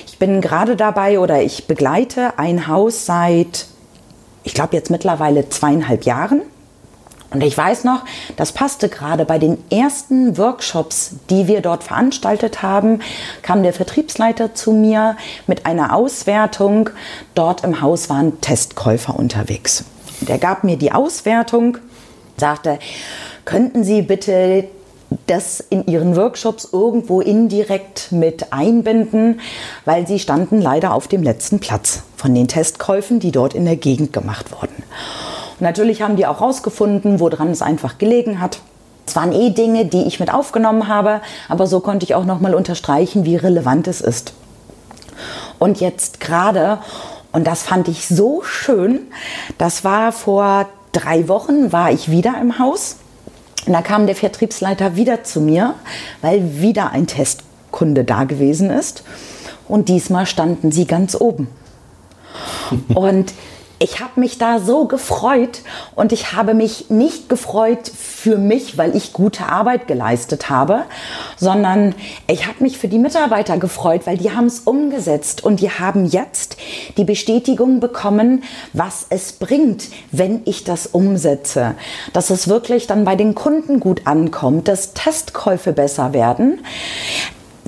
Ich 0.07 0.19
bin 0.19 0.41
gerade 0.41 0.77
dabei 0.77 1.19
oder 1.19 1.43
ich 1.43 1.67
begleite 1.67 2.39
ein 2.39 2.69
Haus 2.69 3.05
seit, 3.07 3.67
ich 4.45 4.55
glaube 4.55 4.77
jetzt 4.77 4.91
mittlerweile 4.91 5.49
zweieinhalb 5.49 6.05
Jahren. 6.05 6.43
Und 7.35 7.43
ich 7.43 7.59
weiß 7.59 7.83
noch, 7.83 8.05
das 8.37 8.53
passte 8.53 8.89
gerade 8.89 9.25
bei 9.25 9.39
den 9.39 9.59
ersten 9.69 10.39
Workshops, 10.39 11.17
die 11.29 11.49
wir 11.49 11.61
dort 11.63 11.83
veranstaltet 11.83 12.63
haben, 12.63 13.01
kam 13.43 13.65
der 13.65 13.73
Vertriebsleiter 13.73 14.55
zu 14.55 14.71
mir 14.71 15.17
mit 15.49 15.67
einer 15.67 15.95
Auswertung. 15.95 16.91
Dort 17.35 17.65
im 17.65 17.83
Haus 17.83 18.09
waren 18.09 18.41
Testkäufer 18.41 19.19
unterwegs. 19.19 19.85
Und 20.21 20.31
er 20.31 20.39
gab 20.39 20.63
mir 20.63 20.77
die 20.77 20.93
Auswertung, 20.93 21.79
sagte, 22.37 22.79
könnten 23.45 23.83
Sie 23.83 24.03
bitte 24.03 24.69
das 25.27 25.61
in 25.61 25.87
ihren 25.87 26.17
Workshops 26.17 26.69
irgendwo 26.73 27.21
indirekt 27.21 28.13
mit 28.13 28.53
einbinden, 28.53 29.41
weil 29.85 30.07
sie 30.07 30.19
standen 30.19 30.61
leider 30.61 30.93
auf 30.93 31.09
dem 31.09 31.23
letzten 31.23 31.61
Platz 31.61 32.03
von 32.17 32.35
den 32.35 32.49
Testkäufen, 32.49 33.21
die 33.21 33.31
dort 33.31 33.55
in 33.55 33.65
der 33.65 33.77
Gegend 33.77 34.13
gemacht 34.13 34.51
wurden. 34.53 34.83
Natürlich 35.65 36.03
haben 36.03 36.17
die 36.17 36.27
auch 36.27 36.41
herausgefunden, 36.41 37.21
woran 37.21 37.49
es 37.49 37.63
einfach 37.63 37.97
gelegen 37.97 38.39
hat. 38.39 38.59
Es 39.07 39.17
waren 39.17 39.33
eh 39.33 39.49
Dinge, 39.49 39.87
die 39.87 40.03
ich 40.03 40.21
mit 40.21 40.31
aufgenommen 40.31 40.89
habe, 40.89 41.23
aber 41.49 41.67
so 41.67 41.81
konnte 41.81 42.05
ich 42.05 42.15
auch 42.15 42.27
nochmal 42.27 42.55
unterstreichen, 42.55 43.25
wie 43.25 43.37
relevant 43.37 43.89
es 43.89 44.03
ist. 44.03 44.35
Und 45.59 45.81
jetzt 45.81 46.21
gerade, 46.21 46.81
und 47.33 47.47
das 47.47 47.63
fand 47.63 47.89
ich 47.89 48.07
so 48.07 48.43
schön, 48.43 49.07
das 49.57 49.85
war 49.85 50.13
vor 50.13 50.69
drei 50.93 51.29
Wochen, 51.29 51.73
war 51.73 51.91
ich 51.91 52.11
wieder 52.11 52.35
im 52.43 52.59
Haus. 52.59 52.97
Und 53.65 53.73
da 53.73 53.81
kam 53.81 54.05
der 54.05 54.17
Vertriebsleiter 54.17 54.97
wieder 54.97 55.25
zu 55.25 55.41
mir, 55.41 55.77
weil 56.21 56.61
wieder 56.61 56.91
ein 56.91 57.07
Testkunde 57.07 58.05
da 58.05 58.25
gewesen 58.25 58.69
ist. 58.69 59.03
Und 59.67 59.89
diesmal 59.89 60.27
standen 60.27 60.73
sie 60.73 60.87
ganz 60.87 61.19
oben. 61.19 61.49
Und 62.95 63.33
ich 63.85 64.01
habe 64.01 64.19
mich 64.19 64.39
da 64.39 64.61
so 64.61 64.87
gefreut 64.87 65.61
und 65.95 66.13
ich 66.13 66.33
habe 66.33 66.55
mich 66.55 66.89
nicht 66.89 67.29
gefreut 67.29 67.87
für 67.87 68.39
mich, 68.39 68.79
weil 68.79 68.97
ich 68.97 69.13
gute 69.13 69.45
Arbeit 69.45 69.87
geleistet 69.87 70.49
habe, 70.49 70.85
sondern 71.37 71.95
ich 72.27 72.47
habe 72.47 72.63
mich 72.63 72.79
für 72.79 72.89
die 72.89 72.99
Mitarbeiter 72.99 73.59
gefreut, 73.59 74.07
weil 74.07 74.17
die 74.17 74.31
haben 74.31 74.47
es 74.47 74.61
umgesetzt 74.61 75.45
und 75.45 75.61
die 75.61 75.69
haben 75.69 76.07
jetzt 76.07 76.57
die 76.97 77.05
Bestätigung 77.05 77.79
bekommen, 77.79 78.45
was 78.73 79.05
es 79.11 79.35
bringt, 79.35 79.89
wenn 80.11 80.41
ich 80.47 80.65
das 80.65 80.87
umsetze. 80.87 81.75
Dass 82.15 82.31
es 82.31 82.49
wirklich 82.49 82.87
dann 82.87 83.05
bei 83.05 83.17
den 83.17 83.35
Kunden 83.35 83.81
gut 83.81 84.07
ankommt, 84.07 84.67
dass 84.67 84.95
Testkäufe 84.95 85.75
besser 85.75 86.15
werden 86.15 86.61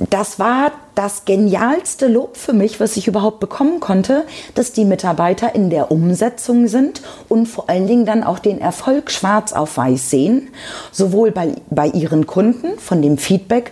das 0.09 0.37
war 0.39 0.71
das 0.93 1.25
genialste 1.25 2.07
Lob 2.07 2.37
für 2.37 2.53
mich, 2.53 2.79
was 2.79 2.97
ich 2.97 3.07
überhaupt 3.07 3.39
bekommen 3.39 3.79
konnte, 3.79 4.25
dass 4.55 4.71
die 4.71 4.85
Mitarbeiter 4.85 5.53
in 5.53 5.69
der 5.69 5.91
Umsetzung 5.91 6.67
sind 6.67 7.01
und 7.29 7.47
vor 7.47 7.69
allen 7.69 7.87
Dingen 7.87 8.05
dann 8.05 8.23
auch 8.23 8.39
den 8.39 8.59
Erfolg 8.59 9.11
schwarz 9.11 9.53
auf 9.53 9.77
weiß 9.77 10.09
sehen, 10.09 10.49
sowohl 10.91 11.31
bei, 11.31 11.53
bei 11.69 11.87
ihren 11.87 12.25
Kunden 12.27 12.79
von 12.79 13.01
dem 13.01 13.17
Feedback 13.17 13.71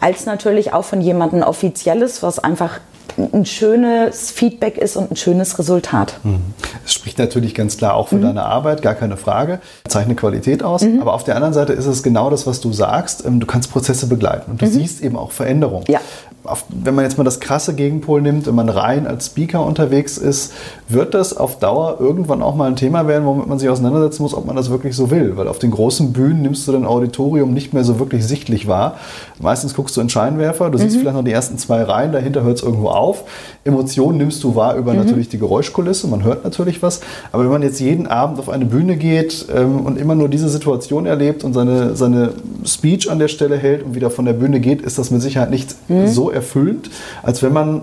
als 0.00 0.26
natürlich 0.26 0.72
auch 0.72 0.84
von 0.84 1.00
jemandem 1.00 1.42
Offizielles, 1.42 2.22
was 2.22 2.38
einfach 2.38 2.80
ein 3.16 3.46
schönes 3.46 4.30
Feedback 4.30 4.78
ist 4.78 4.96
und 4.96 5.10
ein 5.10 5.16
schönes 5.16 5.58
Resultat. 5.58 6.18
Mhm. 6.22 6.40
Es 6.84 6.94
spricht 6.94 7.18
natürlich 7.18 7.54
ganz 7.54 7.76
klar 7.76 7.94
auch 7.94 8.08
für 8.08 8.16
mhm. 8.16 8.22
deine 8.22 8.44
Arbeit, 8.44 8.82
gar 8.82 8.94
keine 8.94 9.16
Frage. 9.16 9.60
Zeichnet 9.88 10.18
Qualität 10.18 10.62
aus. 10.62 10.82
Mhm. 10.82 11.00
Aber 11.00 11.14
auf 11.14 11.24
der 11.24 11.36
anderen 11.36 11.54
Seite 11.54 11.72
ist 11.72 11.86
es 11.86 12.02
genau 12.02 12.30
das, 12.30 12.46
was 12.46 12.60
du 12.60 12.72
sagst. 12.72 13.24
Ähm, 13.24 13.40
du 13.40 13.46
kannst 13.46 13.70
Prozesse 13.72 14.06
begleiten 14.06 14.50
und 14.52 14.62
du 14.62 14.66
mhm. 14.66 14.70
siehst 14.70 15.02
eben 15.02 15.16
auch 15.16 15.32
Veränderungen. 15.32 15.84
Ja 15.88 16.00
auf, 16.50 16.64
wenn 16.68 16.94
man 16.94 17.04
jetzt 17.04 17.18
mal 17.18 17.24
das 17.24 17.40
krasse 17.40 17.74
Gegenpol 17.74 18.22
nimmt, 18.22 18.46
wenn 18.46 18.54
man 18.54 18.68
rein 18.68 19.06
als 19.06 19.26
Speaker 19.26 19.64
unterwegs 19.64 20.18
ist, 20.18 20.52
wird 20.88 21.14
das 21.14 21.36
auf 21.36 21.58
Dauer 21.58 21.98
irgendwann 22.00 22.42
auch 22.42 22.54
mal 22.54 22.68
ein 22.68 22.76
Thema 22.76 23.06
werden, 23.06 23.24
womit 23.26 23.46
man 23.46 23.58
sich 23.58 23.68
auseinandersetzen 23.68 24.22
muss, 24.22 24.34
ob 24.34 24.46
man 24.46 24.56
das 24.56 24.70
wirklich 24.70 24.96
so 24.96 25.10
will. 25.10 25.36
Weil 25.36 25.48
auf 25.48 25.58
den 25.58 25.70
großen 25.70 26.12
Bühnen 26.12 26.42
nimmst 26.42 26.66
du 26.66 26.72
dein 26.72 26.86
Auditorium 26.86 27.52
nicht 27.52 27.74
mehr 27.74 27.84
so 27.84 27.98
wirklich 27.98 28.26
sichtlich 28.26 28.66
wahr. 28.66 28.98
Meistens 29.40 29.74
guckst 29.74 29.96
du 29.96 30.00
in 30.00 30.08
Scheinwerfer, 30.08 30.70
du 30.70 30.78
mhm. 30.78 30.82
siehst 30.82 30.96
vielleicht 30.96 31.16
noch 31.16 31.24
die 31.24 31.32
ersten 31.32 31.58
zwei 31.58 31.82
Reihen, 31.82 32.12
dahinter 32.12 32.42
hört 32.42 32.58
es 32.58 32.62
irgendwo 32.62 32.88
auf. 32.88 33.24
Emotionen 33.64 34.18
nimmst 34.18 34.42
du 34.44 34.54
wahr 34.54 34.76
über 34.76 34.92
mhm. 34.92 34.98
natürlich 34.98 35.28
die 35.28 35.38
Geräuschkulisse, 35.38 36.08
man 36.08 36.24
hört 36.24 36.44
natürlich 36.44 36.82
was. 36.82 37.00
Aber 37.32 37.44
wenn 37.44 37.50
man 37.50 37.62
jetzt 37.62 37.80
jeden 37.80 38.06
Abend 38.06 38.38
auf 38.38 38.48
eine 38.48 38.64
Bühne 38.64 38.96
geht 38.96 39.46
ähm, 39.54 39.80
und 39.86 39.98
immer 39.98 40.14
nur 40.14 40.28
diese 40.28 40.48
Situation 40.48 41.06
erlebt 41.06 41.44
und 41.44 41.52
seine, 41.52 41.96
seine 41.96 42.30
Speech 42.64 43.10
an 43.10 43.18
der 43.18 43.28
Stelle 43.28 43.56
hält 43.56 43.84
und 43.84 43.94
wieder 43.94 44.10
von 44.10 44.24
der 44.24 44.32
Bühne 44.32 44.60
geht, 44.60 44.82
ist 44.82 44.98
das 44.98 45.10
mit 45.10 45.22
Sicherheit 45.22 45.50
nicht 45.50 45.74
mhm. 45.88 46.06
so 46.08 46.30
erfüllend, 46.38 46.90
als 47.22 47.42
wenn 47.42 47.52
man 47.52 47.82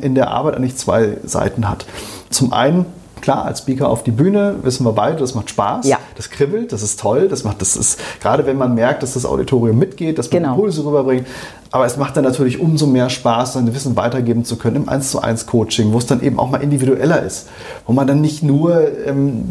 in 0.00 0.14
der 0.14 0.30
Arbeit 0.30 0.56
eigentlich 0.56 0.76
zwei 0.76 1.18
Seiten 1.24 1.68
hat. 1.68 1.86
Zum 2.30 2.52
einen 2.52 2.86
klar, 3.20 3.44
als 3.44 3.58
Speaker 3.58 3.88
auf 3.88 4.04
die 4.04 4.10
Bühne, 4.10 4.56
wissen 4.62 4.84
wir 4.84 4.92
beide, 4.92 5.18
das 5.18 5.34
macht 5.34 5.50
Spaß, 5.50 5.86
ja. 5.86 5.98
das 6.16 6.30
kribbelt, 6.30 6.72
das 6.72 6.82
ist 6.82 7.00
toll, 7.00 7.28
das 7.28 7.44
macht, 7.44 7.60
das 7.60 7.76
ist, 7.76 7.98
gerade 8.20 8.46
wenn 8.46 8.56
man 8.56 8.74
merkt, 8.74 9.02
dass 9.02 9.14
das 9.14 9.26
Auditorium 9.26 9.78
mitgeht, 9.78 10.18
dass 10.18 10.30
man 10.30 10.42
genau. 10.42 10.54
Impulse 10.54 10.84
rüberbringt, 10.84 11.26
aber 11.72 11.86
es 11.86 11.96
macht 11.96 12.16
dann 12.16 12.22
natürlich 12.22 12.60
umso 12.60 12.86
mehr 12.86 13.10
Spaß, 13.10 13.54
sein 13.54 13.74
Wissen 13.74 13.96
weitergeben 13.96 14.44
zu 14.44 14.56
können 14.56 14.76
im 14.76 14.88
1 14.88 15.10
zu 15.10 15.20
1 15.20 15.46
Coaching, 15.46 15.92
wo 15.92 15.98
es 15.98 16.06
dann 16.06 16.22
eben 16.22 16.38
auch 16.38 16.50
mal 16.50 16.62
individueller 16.62 17.22
ist, 17.22 17.48
wo 17.86 17.92
man 17.92 18.06
dann 18.06 18.20
nicht 18.20 18.42
nur, 18.42 18.80
ähm, 19.06 19.50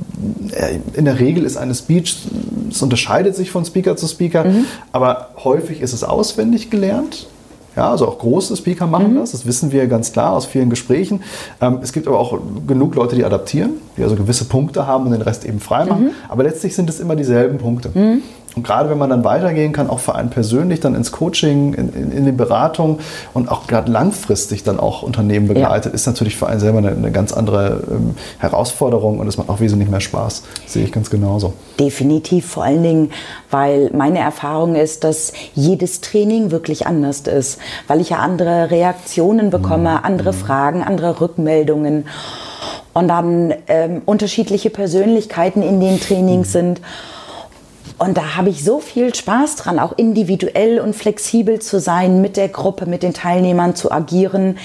äh, 0.52 0.80
in 0.94 1.06
der 1.06 1.20
Regel 1.20 1.44
ist 1.44 1.58
eine 1.58 1.76
Speech, 1.76 2.28
es 2.70 2.82
unterscheidet 2.82 3.36
sich 3.36 3.52
von 3.52 3.66
Speaker 3.66 3.98
zu 3.98 4.08
Speaker, 4.08 4.46
mhm. 4.46 4.66
aber 4.92 5.32
häufig 5.44 5.82
ist 5.82 5.94
es 5.94 6.04
auswendig 6.04 6.70
gelernt, 6.70 7.28
ja, 7.76 7.92
also 7.92 8.08
auch 8.08 8.18
große 8.20 8.56
Speaker 8.56 8.88
machen 8.88 9.14
mhm. 9.14 9.18
das, 9.18 9.32
das 9.32 9.46
wissen 9.46 9.72
wir 9.72 9.88
ganz 9.88 10.12
klar 10.12 10.34
aus 10.34 10.46
vielen 10.46 10.70
Gesprächen. 10.70 11.24
Ähm, 11.62 11.80
es 11.82 11.92
gibt 11.92 12.08
aber 12.08 12.20
auch 12.20 12.38
genug 12.68 12.96
Leute, 12.96 13.16
die 13.16 13.26
adaptieren, 13.26 13.72
die 13.98 14.04
also 14.04 14.16
gewisse 14.16 14.46
Punkte 14.46 14.88
haben 14.88 15.06
und 15.06 15.12
den 15.12 15.22
Rest 15.22 15.46
eben 15.46 15.60
frei 15.60 15.86
machen. 15.86 16.06
Mhm. 16.06 16.12
Aber 16.30 16.44
letztlich 16.44 16.76
sind 16.76 16.90
es 16.90 17.00
immer 17.00 17.16
dieselben 17.16 17.58
Punkte. 17.58 17.92
Mhm. 17.94 18.22
Und 18.56 18.64
gerade 18.64 18.90
wenn 18.90 18.98
man 18.98 19.10
dann 19.10 19.24
weitergehen 19.24 19.74
kann, 19.74 19.90
auch 19.90 20.00
für 20.00 20.16
einen 20.16 20.30
persönlich 20.30 20.80
dann 20.80 20.96
ins 20.96 21.12
Coaching, 21.12 21.74
in, 21.74 21.90
in, 21.94 22.12
in 22.12 22.26
die 22.26 22.32
Beratung 22.32 23.00
und 23.34 23.50
auch 23.50 23.68
gerade 23.68 23.92
langfristig 23.92 24.64
dann 24.64 24.80
auch 24.80 25.04
Unternehmen 25.04 25.48
begleitet, 25.48 25.92
ja. 25.92 25.96
ist 25.96 26.06
natürlich 26.06 26.38
für 26.38 26.48
einen 26.48 26.60
selber 26.60 26.78
eine, 26.78 26.92
eine 26.92 27.12
ganz 27.12 27.34
andere 27.34 27.84
ähm, 27.90 28.16
Herausforderung 28.40 29.20
und 29.20 29.28
es 29.28 29.38
macht 29.38 29.50
auch 29.50 29.60
wesentlich 29.60 29.90
mehr 29.90 30.02
Spaß. 30.02 30.44
Das 30.64 30.74
sehe 30.74 30.86
ich 30.86 30.92
ganz 30.92 31.10
genauso. 31.10 31.54
Definitiv, 31.80 32.48
vor 32.48 32.64
allen 32.64 32.84
Dingen, 32.84 33.12
weil 33.52 33.90
meine 33.94 34.20
Erfahrung 34.20 34.76
ist, 34.76 35.04
dass 35.04 35.34
jedes 35.54 36.02
Training 36.02 36.52
wirklich 36.52 36.88
anders 36.88 37.22
ist, 37.22 37.60
weil 37.88 38.00
ich 38.00 38.10
ja 38.10 38.18
andere 38.18 38.72
Reaktionen 38.72 39.50
bekomme, 39.50 39.92
mhm. 39.92 40.00
andere 40.06 40.32
mhm. 40.32 40.38
Fragen, 40.38 40.84
andere 40.84 41.20
Rückmeldungen 41.20 42.06
und 42.94 43.10
dann 43.10 43.54
ähm, 43.68 44.02
unterschiedliche 44.06 44.70
Persönlichkeiten 44.70 45.62
in 45.62 45.80
den 45.80 46.00
Trainings 46.00 46.50
mhm. 46.50 46.52
sind. 46.52 46.82
Und 47.98 48.18
da 48.18 48.36
habe 48.36 48.50
ich 48.50 48.64
so 48.64 48.80
viel 48.80 49.16
Spaß 49.16 49.56
dran, 49.56 49.80
auch 49.80 49.94
individuell 49.98 50.80
und 50.80 50.96
flexibel 50.96 51.60
zu 51.60 51.80
sein, 51.80 52.22
mit 52.22 52.36
der 52.36 52.50
Gruppe, 52.50 52.86
mit 52.86 53.04
den 53.04 53.14
Teilnehmern 53.14 53.76
zu 53.76 53.92
agieren. 53.92 54.58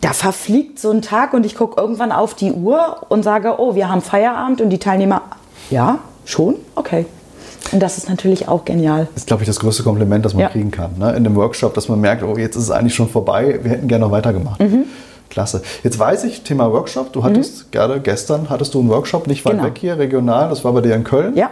Da 0.00 0.12
verfliegt 0.12 0.78
so 0.78 0.90
ein 0.90 1.02
Tag 1.02 1.34
und 1.34 1.44
ich 1.44 1.54
gucke 1.54 1.80
irgendwann 1.80 2.12
auf 2.12 2.34
die 2.34 2.52
Uhr 2.52 2.98
und 3.08 3.22
sage, 3.22 3.56
oh, 3.58 3.74
wir 3.74 3.88
haben 3.88 4.00
Feierabend 4.00 4.60
und 4.60 4.70
die 4.70 4.78
Teilnehmer, 4.78 5.22
ja, 5.70 5.98
schon? 6.24 6.56
Okay. 6.74 7.06
Und 7.72 7.80
das 7.80 7.98
ist 7.98 8.08
natürlich 8.08 8.48
auch 8.48 8.64
genial. 8.64 9.08
Das 9.12 9.22
ist, 9.22 9.26
glaube 9.26 9.42
ich, 9.42 9.46
das 9.48 9.58
größte 9.58 9.82
Kompliment, 9.82 10.24
das 10.24 10.34
man 10.34 10.42
ja. 10.42 10.48
kriegen 10.48 10.70
kann. 10.70 10.92
Ne? 10.98 11.14
In 11.14 11.24
dem 11.24 11.34
Workshop, 11.34 11.74
dass 11.74 11.88
man 11.88 12.00
merkt, 12.00 12.22
oh, 12.22 12.36
jetzt 12.36 12.56
ist 12.56 12.64
es 12.64 12.70
eigentlich 12.70 12.94
schon 12.94 13.08
vorbei, 13.08 13.58
wir 13.62 13.72
hätten 13.72 13.88
gerne 13.88 14.04
noch 14.04 14.12
weitergemacht. 14.12 14.60
Mhm. 14.60 14.84
Klasse. 15.28 15.62
Jetzt 15.82 15.98
weiß 15.98 16.24
ich, 16.24 16.42
Thema 16.42 16.72
Workshop, 16.72 17.12
du 17.12 17.24
hattest 17.24 17.66
mhm. 17.66 17.70
gerade 17.72 18.00
gestern, 18.00 18.48
hattest 18.48 18.74
du 18.74 18.80
einen 18.80 18.88
Workshop 18.88 19.26
nicht 19.26 19.44
weit 19.44 19.52
genau. 19.52 19.64
weg 19.64 19.78
hier, 19.78 19.98
regional, 19.98 20.48
das 20.48 20.64
war 20.64 20.72
bei 20.72 20.80
dir 20.80 20.94
in 20.94 21.04
Köln. 21.04 21.36
Ja. 21.36 21.50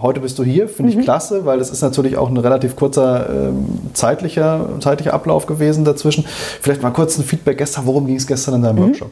Heute 0.00 0.20
bist 0.20 0.38
du 0.38 0.44
hier, 0.44 0.68
finde 0.68 0.92
mhm. 0.92 0.98
ich 0.98 1.04
klasse, 1.04 1.44
weil 1.44 1.58
das 1.58 1.70
ist 1.70 1.82
natürlich 1.82 2.16
auch 2.16 2.28
ein 2.28 2.36
relativ 2.36 2.76
kurzer 2.76 3.28
ähm, 3.28 3.66
zeitlicher, 3.92 4.68
zeitlicher 4.80 5.14
Ablauf 5.14 5.46
gewesen 5.46 5.84
dazwischen. 5.84 6.24
Vielleicht 6.26 6.82
mal 6.82 6.90
kurz 6.90 7.18
ein 7.18 7.24
Feedback 7.24 7.58
gestern, 7.58 7.86
worum 7.86 8.06
ging 8.06 8.16
es 8.16 8.26
gestern 8.26 8.54
in 8.54 8.62
deinem 8.62 8.76
mhm. 8.76 8.88
Workshop? 8.88 9.10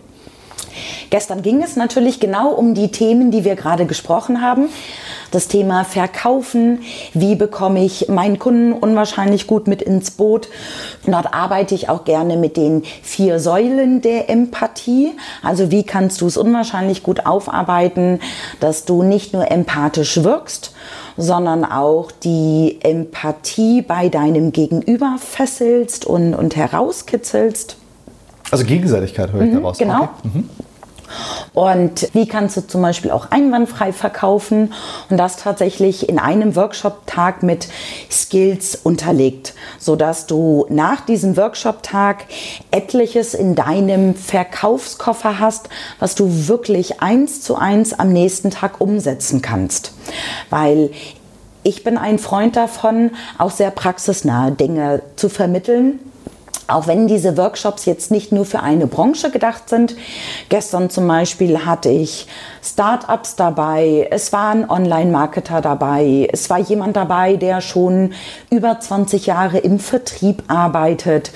Gestern 1.10 1.42
ging 1.42 1.62
es 1.62 1.76
natürlich 1.76 2.20
genau 2.20 2.50
um 2.50 2.74
die 2.74 2.90
Themen, 2.90 3.30
die 3.30 3.44
wir 3.44 3.56
gerade 3.56 3.86
gesprochen 3.86 4.42
haben. 4.42 4.68
Das 5.30 5.46
Thema 5.46 5.84
Verkaufen, 5.84 6.80
wie 7.14 7.36
bekomme 7.36 7.84
ich 7.84 8.08
meinen 8.08 8.38
Kunden 8.38 8.72
unwahrscheinlich 8.72 9.46
gut 9.46 9.68
mit 9.68 9.80
ins 9.80 10.10
Boot. 10.10 10.48
Dort 11.06 11.32
arbeite 11.32 11.74
ich 11.74 11.88
auch 11.88 12.04
gerne 12.04 12.36
mit 12.36 12.56
den 12.56 12.82
vier 13.02 13.38
Säulen 13.38 14.00
der 14.00 14.28
Empathie. 14.28 15.12
Also 15.42 15.70
wie 15.70 15.84
kannst 15.84 16.20
du 16.20 16.26
es 16.26 16.36
unwahrscheinlich 16.36 17.02
gut 17.02 17.26
aufarbeiten, 17.26 18.18
dass 18.58 18.84
du 18.84 19.02
nicht 19.02 19.32
nur 19.32 19.50
empathisch 19.50 20.24
wirkst, 20.24 20.74
sondern 21.16 21.64
auch 21.64 22.10
die 22.10 22.78
Empathie 22.82 23.82
bei 23.82 24.08
deinem 24.08 24.52
Gegenüber 24.52 25.16
fesselst 25.20 26.06
und, 26.06 26.34
und 26.34 26.56
herauskitzelst. 26.56 27.76
Also 28.50 28.64
Gegenseitigkeit 28.64 29.32
höre 29.32 29.42
ich 29.42 29.52
daraus. 29.52 29.78
Genau. 29.78 30.02
Okay. 30.02 30.08
Mhm. 30.24 30.50
Und 31.52 32.08
wie 32.14 32.26
kannst 32.26 32.56
du 32.56 32.66
zum 32.66 32.82
Beispiel 32.82 33.10
auch 33.10 33.30
einwandfrei 33.30 33.92
verkaufen 33.92 34.72
und 35.08 35.16
das 35.16 35.36
tatsächlich 35.36 36.08
in 36.08 36.18
einem 36.18 36.56
Workshop-Tag 36.56 37.42
mit 37.42 37.68
Skills 38.10 38.78
unterlegt, 38.82 39.54
sodass 39.78 40.26
du 40.26 40.66
nach 40.68 41.00
diesem 41.00 41.36
Workshop-Tag 41.36 42.26
etliches 42.70 43.34
in 43.34 43.54
deinem 43.54 44.14
Verkaufskoffer 44.14 45.38
hast, 45.38 45.68
was 45.98 46.14
du 46.14 46.48
wirklich 46.48 47.00
eins 47.00 47.42
zu 47.42 47.56
eins 47.56 47.92
am 47.92 48.12
nächsten 48.12 48.50
Tag 48.50 48.80
umsetzen 48.80 49.42
kannst. 49.42 49.92
Weil 50.50 50.90
ich 51.62 51.84
bin 51.84 51.98
ein 51.98 52.18
Freund 52.18 52.56
davon, 52.56 53.10
auch 53.36 53.50
sehr 53.50 53.70
praxisnahe 53.70 54.52
Dinge 54.52 55.02
zu 55.16 55.28
vermitteln 55.28 56.00
auch 56.70 56.86
wenn 56.86 57.06
diese 57.06 57.36
Workshops 57.36 57.84
jetzt 57.84 58.10
nicht 58.10 58.32
nur 58.32 58.44
für 58.44 58.60
eine 58.60 58.86
Branche 58.86 59.30
gedacht 59.30 59.68
sind. 59.68 59.96
Gestern 60.48 60.90
zum 60.90 61.06
Beispiel 61.06 61.66
hatte 61.66 61.88
ich 61.88 62.26
Startups 62.62 63.36
dabei, 63.36 64.08
es 64.10 64.32
war 64.32 64.50
ein 64.50 64.68
Online-Marketer 64.68 65.60
dabei, 65.60 66.28
es 66.32 66.48
war 66.50 66.58
jemand 66.58 66.96
dabei, 66.96 67.36
der 67.36 67.60
schon 67.60 68.12
über 68.50 68.78
20 68.78 69.26
Jahre 69.26 69.58
im 69.58 69.78
Vertrieb 69.78 70.44
arbeitet. 70.48 71.32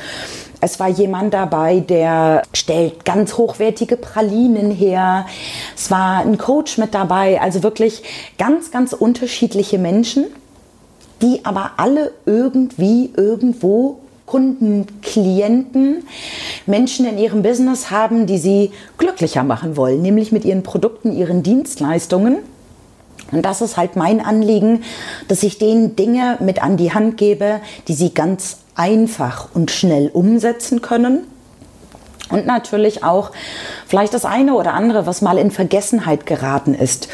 Es 0.61 0.81
war 0.81 0.89
jemand 0.89 1.35
dabei, 1.35 1.81
der 1.81 2.43
stellt 2.55 3.05
ganz 3.05 3.37
hochwertige 3.37 3.99
Pralinen 3.99 4.71
her. 4.71 5.27
Es 5.77 5.91
war 5.91 6.21
ein 6.21 6.39
Coach 6.39 6.79
mit 6.79 6.95
dabei, 6.95 7.39
also 7.39 7.63
wirklich 7.63 8.03
ganz, 8.39 8.71
ganz 8.71 8.95
unterschiedliche 8.95 9.79
Menschen, 9.79 10.25
die 11.21 11.45
aber 11.45 11.73
alle 11.77 12.13
irgendwie 12.25 13.13
irgendwo 13.15 13.99
Kunden, 14.27 14.87
Klienten, 15.03 16.05
Menschen 16.67 17.07
in 17.07 17.19
ihrem 17.19 17.43
Business 17.43 17.91
haben, 17.91 18.27
die 18.27 18.39
sie 18.39 18.73
glücklicher 18.97 19.45
machen 19.45 19.77
wollen, 19.77 20.01
nämlich 20.03 20.33
mit 20.33 20.45
ihren 20.45 20.63
Produkten, 20.63 21.13
ihren 21.13 21.43
Dienstleistungen. 21.43 22.39
Und 23.33 23.43
das 23.43 23.61
ist 23.61 23.77
halt 23.77 23.97
mein 23.97 24.25
Anliegen, 24.25 24.83
dass 25.29 25.43
ich 25.43 25.59
denen 25.59 25.97
Dinge 25.97 26.39
mit 26.41 26.63
an 26.63 26.77
die 26.77 26.93
Hand 26.95 27.17
gebe, 27.17 27.61
die 27.89 27.95
sie 27.95 28.15
ganz 28.15 28.59
einfach 28.75 29.49
und 29.55 29.71
schnell 29.71 30.09
umsetzen 30.13 30.81
können. 30.81 31.27
Und 32.31 32.47
natürlich 32.47 33.05
auch 33.05 33.31
vielleicht 33.87 34.15
das 34.15 34.25
eine 34.25 34.55
oder 34.55 34.73
andere, 34.73 35.07
was 35.07 35.21
mal 35.21 35.37
in 35.37 35.51
Vergessenheit 35.51 36.27
geraten 36.27 36.75
ist, 36.75 37.09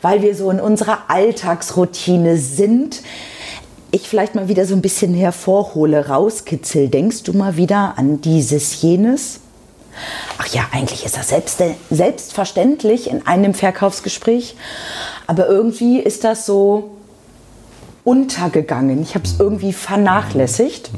weil 0.00 0.22
wir 0.22 0.34
so 0.34 0.50
in 0.50 0.60
unserer 0.60 0.98
Alltagsroutine 1.08 2.38
sind, 2.38 3.02
ich 3.94 4.08
vielleicht 4.08 4.34
mal 4.34 4.48
wieder 4.48 4.66
so 4.66 4.74
ein 4.74 4.82
bisschen 4.82 5.14
hervorhole, 5.14 6.08
rauskitzel, 6.08 6.88
denkst 6.88 7.22
du 7.22 7.32
mal 7.32 7.56
wieder 7.56 7.94
an 7.96 8.20
dieses, 8.20 8.82
jenes? 8.82 9.40
Ach 10.38 10.48
ja, 10.48 10.66
eigentlich 10.72 11.04
ist 11.04 11.16
das 11.16 11.28
selbst, 11.28 11.62
selbstverständlich 11.90 13.08
in 13.08 13.26
einem 13.26 13.54
Verkaufsgespräch, 13.54 14.56
aber 15.28 15.48
irgendwie 15.48 16.00
ist 16.00 16.24
das 16.24 16.44
so 16.46 16.90
untergegangen. 18.02 19.00
Ich 19.00 19.14
habe 19.14 19.24
es 19.24 19.38
irgendwie 19.38 19.72
vernachlässigt. 19.72 20.90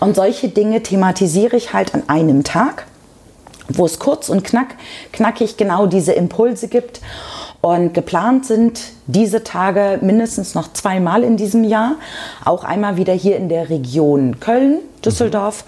Und 0.00 0.16
solche 0.16 0.48
Dinge 0.48 0.82
thematisiere 0.82 1.56
ich 1.56 1.72
halt 1.72 1.94
an 1.94 2.08
einem 2.08 2.42
Tag, 2.44 2.86
wo 3.68 3.84
es 3.84 3.98
kurz 3.98 4.28
und 4.28 4.42
knack, 4.42 4.76
knackig 5.12 5.56
genau 5.56 5.86
diese 5.86 6.12
Impulse 6.12 6.68
gibt. 6.68 7.00
Und 7.60 7.94
geplant 7.94 8.46
sind 8.46 8.80
diese 9.06 9.42
Tage 9.44 9.98
mindestens 10.00 10.54
noch 10.54 10.72
zweimal 10.72 11.22
in 11.24 11.36
diesem 11.36 11.64
Jahr. 11.64 11.96
Auch 12.44 12.64
einmal 12.64 12.96
wieder 12.96 13.12
hier 13.12 13.36
in 13.36 13.48
der 13.48 13.68
Region 13.68 14.38
Köln, 14.40 14.78
Düsseldorf 15.04 15.64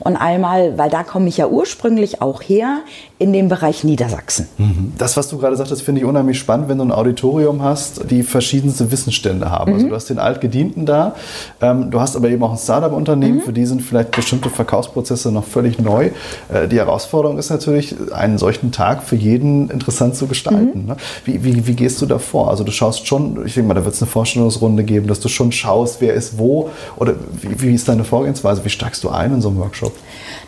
und 0.00 0.16
einmal, 0.16 0.76
weil 0.76 0.90
da 0.90 1.04
komme 1.04 1.28
ich 1.28 1.36
ja 1.36 1.46
ursprünglich 1.46 2.20
auch 2.20 2.42
her, 2.42 2.80
in 3.22 3.32
dem 3.32 3.48
Bereich 3.48 3.84
Niedersachsen. 3.84 4.48
Mhm. 4.58 4.94
Das, 4.98 5.16
was 5.16 5.28
du 5.28 5.38
gerade 5.38 5.54
sagtest, 5.54 5.82
finde 5.82 6.00
ich 6.00 6.04
unheimlich 6.04 6.40
spannend, 6.40 6.68
wenn 6.68 6.78
du 6.78 6.84
ein 6.84 6.90
Auditorium 6.90 7.62
hast, 7.62 8.10
die 8.10 8.24
verschiedenste 8.24 8.90
Wissensstände 8.90 9.48
haben. 9.48 9.72
Also 9.72 9.72
mhm. 9.72 9.74
Also 9.82 9.88
du 9.88 9.94
hast 9.94 10.10
den 10.10 10.18
Altgedienten 10.18 10.86
da, 10.86 11.14
ähm, 11.60 11.92
du 11.92 12.00
hast 12.00 12.16
aber 12.16 12.28
eben 12.28 12.42
auch 12.42 12.50
ein 12.50 12.58
Startup-Unternehmen, 12.58 13.36
mhm. 13.36 13.42
für 13.42 13.52
die 13.52 13.64
sind 13.64 13.82
vielleicht 13.82 14.10
bestimmte 14.10 14.50
Verkaufsprozesse 14.50 15.30
noch 15.30 15.44
völlig 15.44 15.78
neu. 15.78 16.10
Äh, 16.52 16.66
die 16.66 16.78
Herausforderung 16.78 17.38
ist 17.38 17.50
natürlich, 17.50 17.94
einen 18.12 18.38
solchen 18.38 18.72
Tag 18.72 19.04
für 19.04 19.16
jeden 19.16 19.70
interessant 19.70 20.16
zu 20.16 20.26
gestalten. 20.26 20.82
Mhm. 20.82 20.86
Ne? 20.86 20.96
Wie, 21.24 21.44
wie, 21.44 21.66
wie 21.68 21.74
gehst 21.74 22.02
du 22.02 22.06
da 22.06 22.18
vor? 22.18 22.50
Also 22.50 22.64
du 22.64 22.71
schaust 22.72 23.06
schon, 23.06 23.46
ich 23.46 23.54
denke 23.54 23.68
mal, 23.68 23.74
da 23.74 23.84
wird 23.84 23.94
es 23.94 24.02
eine 24.02 24.10
Vorstellungsrunde 24.10 24.84
geben, 24.84 25.06
dass 25.06 25.20
du 25.20 25.28
schon 25.28 25.52
schaust, 25.52 26.00
wer 26.00 26.14
ist 26.14 26.38
wo 26.38 26.70
oder 26.96 27.14
wie, 27.40 27.60
wie 27.60 27.74
ist 27.74 27.88
deine 27.88 28.04
Vorgehensweise? 28.04 28.64
Wie 28.64 28.70
steigst 28.70 29.04
du 29.04 29.10
ein 29.10 29.34
in 29.34 29.40
so 29.40 29.48
einem 29.48 29.58
Workshop? 29.58 29.92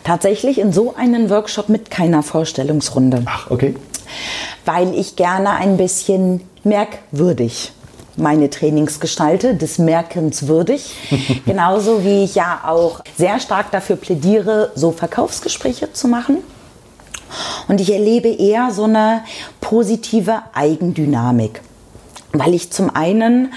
Tatsächlich 0.03 0.59
in 0.59 0.73
so 0.73 0.93
einen 0.95 1.29
Workshop 1.29 1.69
mit 1.69 1.89
keiner 1.89 2.23
Vorstellungsrunde. 2.23 3.23
Ach, 3.25 3.49
okay. 3.49 3.75
Weil 4.65 4.93
ich 4.93 5.15
gerne 5.15 5.51
ein 5.51 5.77
bisschen 5.77 6.41
merkwürdig 6.63 7.71
meine 8.17 8.49
Trainings 8.49 8.99
gestalte, 8.99 9.55
des 9.55 9.77
Merkens 9.77 10.47
würdig. 10.47 10.93
Genauso 11.45 12.03
wie 12.03 12.23
ich 12.23 12.35
ja 12.35 12.61
auch 12.65 13.01
sehr 13.17 13.39
stark 13.39 13.71
dafür 13.71 13.95
plädiere, 13.95 14.71
so 14.75 14.91
Verkaufsgespräche 14.91 15.91
zu 15.93 16.07
machen. 16.07 16.37
Und 17.67 17.81
ich 17.81 17.91
erlebe 17.91 18.29
eher 18.29 18.71
so 18.71 18.83
eine 18.83 19.23
positive 19.59 20.43
Eigendynamik 20.53 21.61
weil 22.39 22.53
ich 22.53 22.71
zum 22.71 22.95
einen 22.95 23.53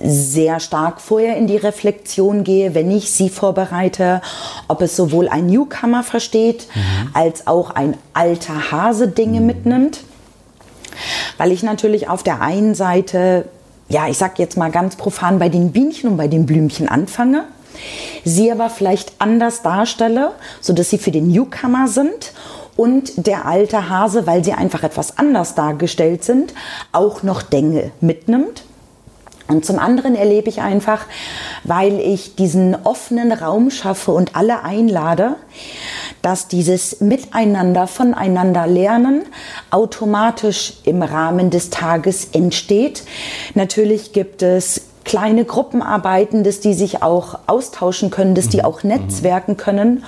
sehr 0.00 0.60
stark 0.60 1.00
vorher 1.00 1.36
in 1.36 1.46
die 1.46 1.56
Reflexion 1.56 2.44
gehe, 2.44 2.74
wenn 2.74 2.90
ich 2.90 3.10
sie 3.10 3.28
vorbereite, 3.28 4.22
ob 4.68 4.82
es 4.82 4.96
sowohl 4.96 5.28
ein 5.28 5.46
Newcomer 5.46 6.02
versteht, 6.02 6.66
mhm. 6.74 7.10
als 7.14 7.46
auch 7.46 7.70
ein 7.70 7.96
alter 8.14 8.70
Hase 8.70 9.08
Dinge 9.08 9.40
mhm. 9.40 9.46
mitnimmt. 9.46 10.00
Weil 11.38 11.52
ich 11.52 11.62
natürlich 11.62 12.08
auf 12.08 12.22
der 12.22 12.42
einen 12.42 12.74
Seite, 12.74 13.46
ja, 13.88 14.08
ich 14.08 14.18
sag 14.18 14.38
jetzt 14.38 14.56
mal 14.56 14.70
ganz 14.70 14.96
profan, 14.96 15.38
bei 15.38 15.48
den 15.48 15.72
Bienchen 15.72 16.10
und 16.10 16.16
bei 16.16 16.28
den 16.28 16.46
Blümchen 16.46 16.88
anfange, 16.88 17.44
sie 18.24 18.52
aber 18.52 18.70
vielleicht 18.70 19.12
anders 19.18 19.62
darstelle, 19.62 20.32
sodass 20.60 20.90
sie 20.90 20.98
für 20.98 21.10
den 21.10 21.28
Newcomer 21.28 21.88
sind 21.88 22.32
und 22.76 23.26
der 23.26 23.46
alte 23.46 23.88
Hase, 23.88 24.26
weil 24.26 24.44
sie 24.44 24.52
einfach 24.52 24.82
etwas 24.82 25.18
anders 25.18 25.54
dargestellt 25.54 26.24
sind, 26.24 26.54
auch 26.92 27.22
noch 27.22 27.42
Dinge 27.42 27.90
mitnimmt. 28.00 28.64
Und 29.48 29.66
zum 29.66 29.78
anderen 29.78 30.14
erlebe 30.14 30.48
ich 30.48 30.62
einfach, 30.62 31.04
weil 31.64 32.00
ich 32.00 32.36
diesen 32.36 32.76
offenen 32.84 33.32
Raum 33.32 33.70
schaffe 33.70 34.12
und 34.12 34.34
alle 34.34 34.62
einlade, 34.62 35.34
dass 36.22 36.48
dieses 36.48 37.00
Miteinander, 37.00 37.86
voneinander 37.86 38.66
lernen 38.66 39.24
automatisch 39.70 40.74
im 40.84 41.02
Rahmen 41.02 41.50
des 41.50 41.70
Tages 41.70 42.28
entsteht. 42.32 43.02
Natürlich 43.54 44.12
gibt 44.12 44.42
es 44.42 44.82
kleine 45.04 45.44
Gruppenarbeiten, 45.44 46.44
dass 46.44 46.60
die 46.60 46.74
sich 46.74 47.02
auch 47.02 47.40
austauschen 47.46 48.10
können, 48.10 48.34
dass 48.34 48.48
die 48.48 48.58
mhm. 48.58 48.64
auch 48.64 48.82
netzwerken 48.84 49.56
können. 49.56 50.04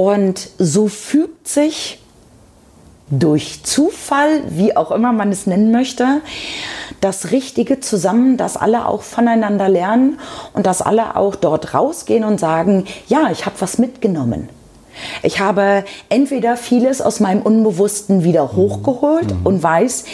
Und 0.00 0.48
so 0.56 0.88
fügt 0.88 1.46
sich 1.46 1.98
durch 3.10 3.64
Zufall, 3.64 4.40
wie 4.48 4.74
auch 4.74 4.92
immer 4.92 5.12
man 5.12 5.30
es 5.30 5.46
nennen 5.46 5.72
möchte, 5.72 6.22
das 7.02 7.32
Richtige 7.32 7.80
zusammen, 7.80 8.38
dass 8.38 8.56
alle 8.56 8.86
auch 8.86 9.02
voneinander 9.02 9.68
lernen 9.68 10.18
und 10.54 10.64
dass 10.64 10.80
alle 10.80 11.16
auch 11.16 11.34
dort 11.34 11.74
rausgehen 11.74 12.24
und 12.24 12.40
sagen, 12.40 12.86
ja, 13.08 13.30
ich 13.30 13.44
habe 13.44 13.56
was 13.58 13.76
mitgenommen. 13.76 14.48
Ich 15.22 15.38
habe 15.38 15.84
entweder 16.08 16.56
vieles 16.56 17.02
aus 17.02 17.20
meinem 17.20 17.42
Unbewussten 17.42 18.24
wieder 18.24 18.52
hochgeholt 18.52 19.30
mhm. 19.34 19.44
und 19.44 19.62
weiß, 19.62 20.04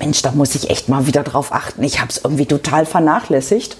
Mensch, 0.00 0.20
da 0.20 0.32
muss 0.32 0.54
ich 0.54 0.68
echt 0.68 0.90
mal 0.90 1.06
wieder 1.06 1.22
drauf 1.22 1.50
achten. 1.54 1.82
Ich 1.82 1.98
habe 1.98 2.10
es 2.10 2.20
irgendwie 2.22 2.44
total 2.44 2.84
vernachlässigt. 2.84 3.78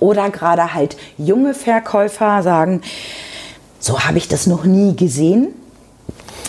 Oder 0.00 0.30
gerade 0.30 0.72
halt 0.72 0.96
junge 1.18 1.52
Verkäufer 1.52 2.42
sagen, 2.42 2.80
so 3.82 4.00
habe 4.00 4.16
ich 4.16 4.28
das 4.28 4.46
noch 4.46 4.64
nie 4.64 4.96
gesehen. 4.96 5.48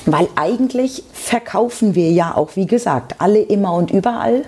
Weil 0.05 0.27
eigentlich 0.35 1.03
verkaufen 1.13 1.95
wir 1.95 2.11
ja 2.11 2.35
auch, 2.35 2.55
wie 2.55 2.67
gesagt, 2.67 3.15
alle 3.19 3.39
immer 3.39 3.73
und 3.73 3.89
überall. 3.89 4.43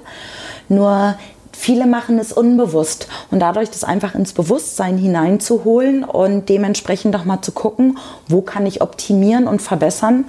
Nur 0.69 1.15
viele 1.51 1.87
machen 1.87 2.19
es 2.19 2.31
unbewusst. 2.31 3.07
Und 3.31 3.39
dadurch 3.39 3.69
das 3.71 3.83
einfach 3.83 4.15
ins 4.15 4.33
Bewusstsein 4.33 4.97
hineinzuholen 4.97 6.03
und 6.03 6.49
dementsprechend 6.49 7.15
doch 7.15 7.25
mal 7.25 7.41
zu 7.41 7.53
gucken, 7.53 7.97
wo 8.27 8.41
kann 8.41 8.65
ich 8.65 8.81
optimieren 8.81 9.47
und 9.47 9.61
verbessern, 9.61 10.25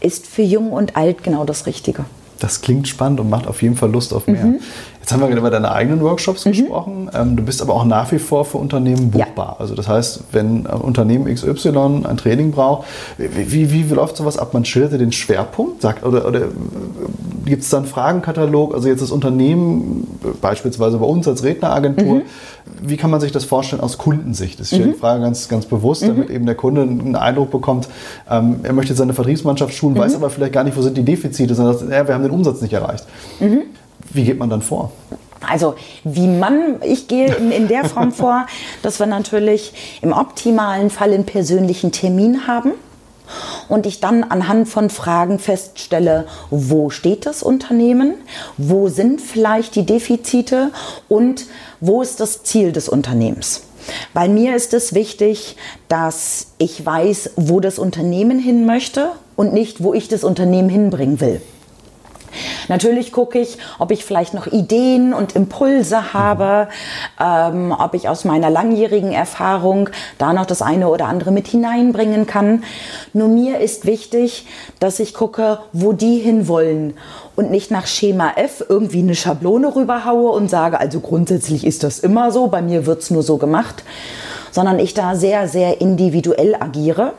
ist 0.00 0.26
für 0.26 0.42
jung 0.42 0.72
und 0.72 0.96
alt 0.96 1.22
genau 1.22 1.44
das 1.44 1.66
Richtige. 1.66 2.04
Das 2.38 2.60
klingt 2.60 2.88
spannend 2.88 3.20
und 3.20 3.30
macht 3.30 3.46
auf 3.46 3.62
jeden 3.62 3.76
Fall 3.76 3.90
Lust 3.90 4.12
auf 4.12 4.26
mehr. 4.26 4.44
Mhm. 4.44 4.60
Jetzt 5.06 5.12
haben 5.12 5.20
wir 5.20 5.28
gerade 5.28 5.38
über 5.38 5.50
deine 5.50 5.70
eigenen 5.70 6.00
Workshops 6.00 6.44
mhm. 6.44 6.50
gesprochen. 6.50 7.10
Ähm, 7.14 7.36
du 7.36 7.44
bist 7.44 7.62
aber 7.62 7.74
auch 7.74 7.84
nach 7.84 8.10
wie 8.10 8.18
vor 8.18 8.44
für 8.44 8.58
Unternehmen 8.58 9.12
buchbar. 9.12 9.50
Ja. 9.50 9.60
Also 9.60 9.76
das 9.76 9.86
heißt, 9.86 10.24
wenn 10.32 10.66
ein 10.66 10.80
Unternehmen 10.80 11.32
XY 11.32 12.02
ein 12.02 12.16
Training 12.16 12.50
braucht, 12.50 12.88
wie, 13.16 13.52
wie, 13.52 13.88
wie 13.88 13.94
läuft 13.94 14.16
sowas 14.16 14.36
ab? 14.36 14.52
Man 14.52 14.64
schildert 14.64 15.00
den 15.00 15.12
Schwerpunkt, 15.12 15.80
sagt, 15.80 16.04
oder, 16.04 16.26
oder 16.26 16.40
gibt 17.44 17.62
es 17.62 17.70
da 17.70 17.76
einen 17.76 17.86
Fragenkatalog? 17.86 18.74
Also 18.74 18.88
jetzt 18.88 19.00
das 19.00 19.12
Unternehmen, 19.12 20.08
beispielsweise 20.40 20.98
bei 20.98 21.06
uns 21.06 21.28
als 21.28 21.44
Redneragentur, 21.44 22.16
mhm. 22.16 22.22
wie 22.82 22.96
kann 22.96 23.12
man 23.12 23.20
sich 23.20 23.30
das 23.30 23.44
vorstellen 23.44 23.82
aus 23.82 23.98
Kundensicht? 23.98 24.58
Das 24.58 24.72
ist 24.72 24.80
mhm. 24.80 24.94
die 24.94 24.98
Frage 24.98 25.22
ganz, 25.22 25.48
ganz 25.48 25.66
bewusst, 25.66 26.02
mhm. 26.02 26.08
damit 26.08 26.30
eben 26.30 26.46
der 26.46 26.56
Kunde 26.56 26.82
einen 26.82 27.14
Eindruck 27.14 27.52
bekommt, 27.52 27.88
ähm, 28.28 28.56
er 28.64 28.72
möchte 28.72 28.92
seine 28.94 29.14
Vertriebsmannschaft 29.14 29.72
schulen, 29.72 29.94
mhm. 29.94 30.00
weiß 30.00 30.16
aber 30.16 30.30
vielleicht 30.30 30.52
gar 30.52 30.64
nicht, 30.64 30.76
wo 30.76 30.82
sind 30.82 30.96
die 30.96 31.04
Defizite, 31.04 31.54
sondern 31.54 31.78
sagt, 31.78 31.92
ja, 31.92 32.08
wir 32.08 32.12
haben 32.12 32.24
den 32.24 32.32
Umsatz 32.32 32.60
nicht 32.60 32.72
erreicht. 32.72 33.06
Wie 34.12 34.24
geht 34.24 34.38
man 34.38 34.50
dann 34.50 34.62
vor? 34.62 34.92
Also 35.48 35.74
wie 36.04 36.26
man, 36.26 36.82
ich 36.82 37.08
gehe 37.08 37.34
in, 37.34 37.52
in 37.52 37.68
der 37.68 37.84
Form 37.84 38.12
vor, 38.12 38.46
dass 38.82 38.98
wir 38.98 39.06
natürlich 39.06 39.98
im 40.02 40.12
optimalen 40.12 40.90
Fall 40.90 41.12
einen 41.12 41.26
persönlichen 41.26 41.92
Termin 41.92 42.46
haben 42.46 42.72
und 43.68 43.86
ich 43.86 44.00
dann 44.00 44.24
anhand 44.24 44.68
von 44.68 44.90
Fragen 44.90 45.38
feststelle, 45.38 46.26
wo 46.50 46.90
steht 46.90 47.26
das 47.26 47.42
Unternehmen, 47.42 48.14
wo 48.56 48.88
sind 48.88 49.20
vielleicht 49.20 49.74
die 49.74 49.84
Defizite 49.84 50.70
und 51.08 51.46
wo 51.80 52.02
ist 52.02 52.20
das 52.20 52.44
Ziel 52.44 52.72
des 52.72 52.88
Unternehmens. 52.88 53.62
Bei 54.14 54.28
mir 54.28 54.56
ist 54.56 54.74
es 54.74 54.94
wichtig, 54.94 55.56
dass 55.88 56.48
ich 56.58 56.84
weiß, 56.84 57.32
wo 57.36 57.60
das 57.60 57.78
Unternehmen 57.78 58.38
hin 58.38 58.66
möchte 58.66 59.12
und 59.36 59.52
nicht, 59.52 59.82
wo 59.82 59.94
ich 59.94 60.08
das 60.08 60.24
Unternehmen 60.24 60.68
hinbringen 60.68 61.20
will. 61.20 61.40
Natürlich 62.68 63.12
gucke 63.12 63.38
ich, 63.38 63.58
ob 63.78 63.90
ich 63.90 64.04
vielleicht 64.04 64.34
noch 64.34 64.46
Ideen 64.46 65.12
und 65.12 65.34
Impulse 65.34 66.12
habe, 66.12 66.68
ähm, 67.20 67.74
ob 67.76 67.94
ich 67.94 68.08
aus 68.08 68.24
meiner 68.24 68.50
langjährigen 68.50 69.12
Erfahrung 69.12 69.90
da 70.18 70.32
noch 70.32 70.46
das 70.46 70.62
eine 70.62 70.88
oder 70.88 71.06
andere 71.06 71.30
mit 71.30 71.48
hineinbringen 71.48 72.26
kann. 72.26 72.64
Nur 73.12 73.28
mir 73.28 73.60
ist 73.60 73.86
wichtig, 73.86 74.46
dass 74.80 75.00
ich 75.00 75.14
gucke, 75.14 75.58
wo 75.72 75.92
die 75.92 76.18
hinwollen 76.18 76.94
und 77.36 77.50
nicht 77.50 77.70
nach 77.70 77.86
Schema 77.86 78.32
F 78.36 78.64
irgendwie 78.68 79.00
eine 79.00 79.14
Schablone 79.14 79.74
rüberhaue 79.74 80.30
und 80.30 80.48
sage, 80.48 80.80
also 80.80 81.00
grundsätzlich 81.00 81.66
ist 81.66 81.82
das 81.84 81.98
immer 81.98 82.32
so, 82.32 82.48
bei 82.48 82.62
mir 82.62 82.86
wird 82.86 83.02
es 83.02 83.10
nur 83.10 83.22
so 83.22 83.36
gemacht, 83.36 83.84
sondern 84.50 84.78
ich 84.78 84.94
da 84.94 85.14
sehr, 85.14 85.48
sehr 85.48 85.80
individuell 85.80 86.56
agiere. 86.58 87.12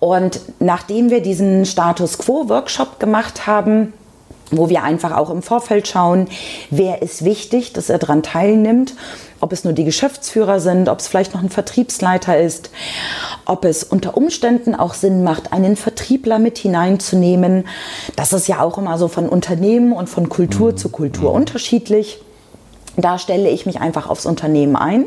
Und 0.00 0.40
nachdem 0.58 1.10
wir 1.10 1.20
diesen 1.20 1.66
Status 1.66 2.18
Quo-Workshop 2.18 2.98
gemacht 2.98 3.46
haben, 3.46 3.92
wo 4.50 4.68
wir 4.68 4.82
einfach 4.82 5.16
auch 5.16 5.30
im 5.30 5.42
Vorfeld 5.42 5.86
schauen, 5.86 6.26
wer 6.70 7.02
ist 7.02 7.24
wichtig, 7.24 7.72
dass 7.72 7.88
er 7.88 7.98
daran 7.98 8.22
teilnimmt, 8.22 8.94
ob 9.40 9.52
es 9.52 9.62
nur 9.62 9.74
die 9.74 9.84
Geschäftsführer 9.84 10.58
sind, 10.58 10.88
ob 10.88 10.98
es 10.98 11.06
vielleicht 11.06 11.34
noch 11.34 11.42
ein 11.42 11.50
Vertriebsleiter 11.50 12.38
ist, 12.38 12.70
ob 13.44 13.64
es 13.64 13.84
unter 13.84 14.16
Umständen 14.16 14.74
auch 14.74 14.94
Sinn 14.94 15.22
macht, 15.22 15.52
einen 15.52 15.76
Vertriebler 15.76 16.38
mit 16.38 16.58
hineinzunehmen. 16.58 17.66
Das 18.16 18.32
ist 18.32 18.48
ja 18.48 18.60
auch 18.60 18.78
immer 18.78 18.98
so 18.98 19.06
von 19.06 19.28
Unternehmen 19.28 19.92
und 19.92 20.08
von 20.08 20.28
Kultur 20.28 20.72
mhm. 20.72 20.76
zu 20.78 20.88
Kultur 20.88 21.30
mhm. 21.30 21.36
unterschiedlich. 21.36 22.20
Da 22.96 23.18
stelle 23.18 23.50
ich 23.50 23.66
mich 23.66 23.80
einfach 23.80 24.08
aufs 24.08 24.26
Unternehmen 24.26 24.76
ein 24.76 25.06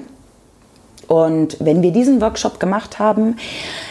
und 1.14 1.58
wenn 1.60 1.84
wir 1.84 1.92
diesen 1.92 2.22
Workshop 2.22 2.60
gemacht 2.60 2.98
haben, 2.98 3.38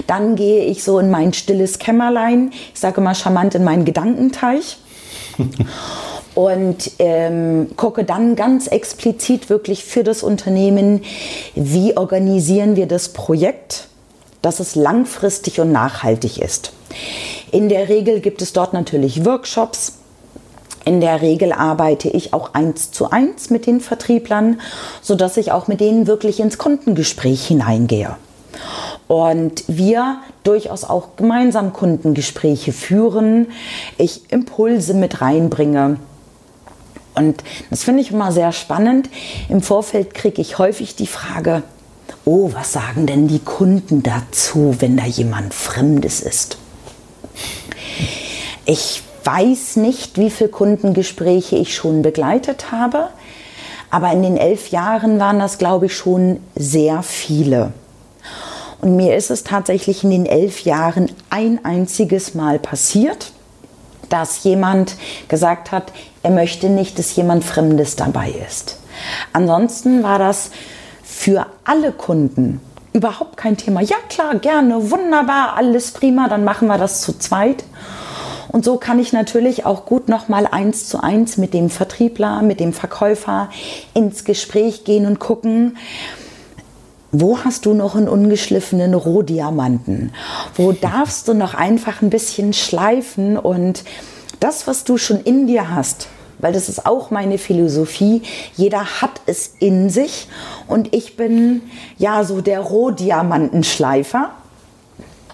dann 0.06 0.34
gehe 0.34 0.64
ich 0.64 0.82
so 0.82 0.98
in 0.98 1.10
mein 1.10 1.32
stilles 1.32 1.78
Kämmerlein, 1.78 2.50
ich 2.74 2.80
sage 2.80 3.00
mal 3.00 3.14
charmant 3.14 3.54
in 3.54 3.62
meinen 3.62 3.84
Gedankenteich 3.84 4.78
und 6.34 6.90
ähm, 6.98 7.70
gucke 7.76 8.04
dann 8.04 8.34
ganz 8.34 8.66
explizit 8.66 9.50
wirklich 9.50 9.84
für 9.84 10.02
das 10.02 10.22
Unternehmen, 10.22 11.02
wie 11.54 11.96
organisieren 11.96 12.74
wir 12.74 12.86
das 12.86 13.10
Projekt, 13.10 13.88
dass 14.40 14.58
es 14.58 14.74
langfristig 14.74 15.60
und 15.60 15.70
nachhaltig 15.70 16.38
ist. 16.38 16.72
In 17.52 17.68
der 17.68 17.88
Regel 17.88 18.20
gibt 18.20 18.42
es 18.42 18.52
dort 18.52 18.72
natürlich 18.72 19.24
Workshops, 19.24 19.98
in 20.84 21.00
der 21.00 21.22
Regel 21.22 21.52
arbeite 21.52 22.08
ich 22.08 22.32
auch 22.32 22.54
eins 22.54 22.90
zu 22.90 23.10
eins 23.10 23.50
mit 23.50 23.66
den 23.66 23.80
Vertrieblern, 23.80 24.60
sodass 25.00 25.36
ich 25.36 25.52
auch 25.52 25.68
mit 25.68 25.80
denen 25.80 26.06
wirklich 26.06 26.40
ins 26.40 26.58
Kundengespräch 26.58 27.46
hineingehe. 27.46 28.16
Und 29.08 29.64
wir 29.68 30.18
durchaus 30.42 30.84
auch 30.84 31.16
gemeinsam 31.16 31.72
Kundengespräche 31.72 32.72
führen, 32.72 33.48
ich 33.98 34.32
Impulse 34.32 34.94
mit 34.94 35.20
reinbringe. 35.20 35.98
Und 37.14 37.44
das 37.70 37.84
finde 37.84 38.00
ich 38.00 38.10
immer 38.10 38.32
sehr 38.32 38.52
spannend. 38.52 39.08
Im 39.48 39.60
Vorfeld 39.62 40.14
kriege 40.14 40.40
ich 40.40 40.58
häufig 40.58 40.96
die 40.96 41.06
Frage, 41.06 41.62
oh, 42.24 42.50
was 42.52 42.72
sagen 42.72 43.06
denn 43.06 43.28
die 43.28 43.38
Kunden 43.38 44.02
dazu, 44.02 44.76
wenn 44.78 44.96
da 44.96 45.04
jemand 45.04 45.52
Fremdes 45.52 46.20
ist? 46.20 46.56
Ich 48.64 49.02
weiß 49.24 49.76
nicht, 49.76 50.18
wie 50.18 50.30
viele 50.30 50.50
Kundengespräche 50.50 51.56
ich 51.56 51.74
schon 51.74 52.02
begleitet 52.02 52.72
habe, 52.72 53.08
aber 53.90 54.10
in 54.12 54.22
den 54.22 54.36
elf 54.36 54.68
Jahren 54.68 55.18
waren 55.18 55.38
das, 55.38 55.58
glaube 55.58 55.86
ich, 55.86 55.96
schon 55.96 56.40
sehr 56.54 57.02
viele. 57.02 57.72
Und 58.80 58.96
mir 58.96 59.16
ist 59.16 59.30
es 59.30 59.44
tatsächlich 59.44 60.02
in 60.02 60.10
den 60.10 60.26
elf 60.26 60.62
Jahren 60.64 61.10
ein 61.30 61.64
einziges 61.64 62.34
Mal 62.34 62.58
passiert, 62.58 63.32
dass 64.08 64.42
jemand 64.44 64.96
gesagt 65.28 65.72
hat, 65.72 65.92
er 66.22 66.30
möchte 66.30 66.68
nicht, 66.68 66.98
dass 66.98 67.14
jemand 67.14 67.44
Fremdes 67.44 67.96
dabei 67.96 68.34
ist. 68.48 68.78
Ansonsten 69.32 70.02
war 70.02 70.18
das 70.18 70.50
für 71.02 71.46
alle 71.64 71.92
Kunden 71.92 72.60
überhaupt 72.92 73.36
kein 73.36 73.56
Thema. 73.56 73.80
Ja 73.80 73.96
klar, 74.08 74.34
gerne, 74.36 74.90
wunderbar, 74.90 75.54
alles 75.56 75.92
prima, 75.92 76.28
dann 76.28 76.44
machen 76.44 76.68
wir 76.68 76.78
das 76.78 77.00
zu 77.00 77.18
zweit. 77.18 77.64
Und 78.52 78.64
so 78.64 78.76
kann 78.76 78.98
ich 78.98 79.12
natürlich 79.12 79.64
auch 79.64 79.86
gut 79.86 80.08
nochmal 80.08 80.46
eins 80.46 80.86
zu 80.86 81.02
eins 81.02 81.38
mit 81.38 81.54
dem 81.54 81.70
Vertriebler, 81.70 82.42
mit 82.42 82.60
dem 82.60 82.74
Verkäufer 82.74 83.48
ins 83.94 84.24
Gespräch 84.24 84.84
gehen 84.84 85.06
und 85.06 85.18
gucken, 85.18 85.78
wo 87.10 87.38
hast 87.38 87.66
du 87.66 87.74
noch 87.74 87.94
einen 87.94 88.08
ungeschliffenen 88.08 88.94
Rohdiamanten? 88.94 90.12
Wo 90.54 90.72
darfst 90.72 91.28
du 91.28 91.34
noch 91.34 91.54
einfach 91.54 92.02
ein 92.02 92.10
bisschen 92.10 92.52
schleifen 92.52 93.36
und 93.36 93.84
das, 94.40 94.66
was 94.66 94.84
du 94.84 94.96
schon 94.96 95.20
in 95.20 95.46
dir 95.46 95.70
hast, 95.70 96.08
weil 96.38 96.52
das 96.52 96.68
ist 96.68 96.86
auch 96.86 97.10
meine 97.10 97.38
Philosophie. 97.38 98.22
Jeder 98.56 99.00
hat 99.00 99.20
es 99.26 99.54
in 99.60 99.88
sich 99.88 100.28
und 100.66 100.94
ich 100.94 101.16
bin 101.16 101.62
ja 101.98 102.24
so 102.24 102.40
der 102.40 102.60
Rohdiamantenschleifer. 102.60 104.30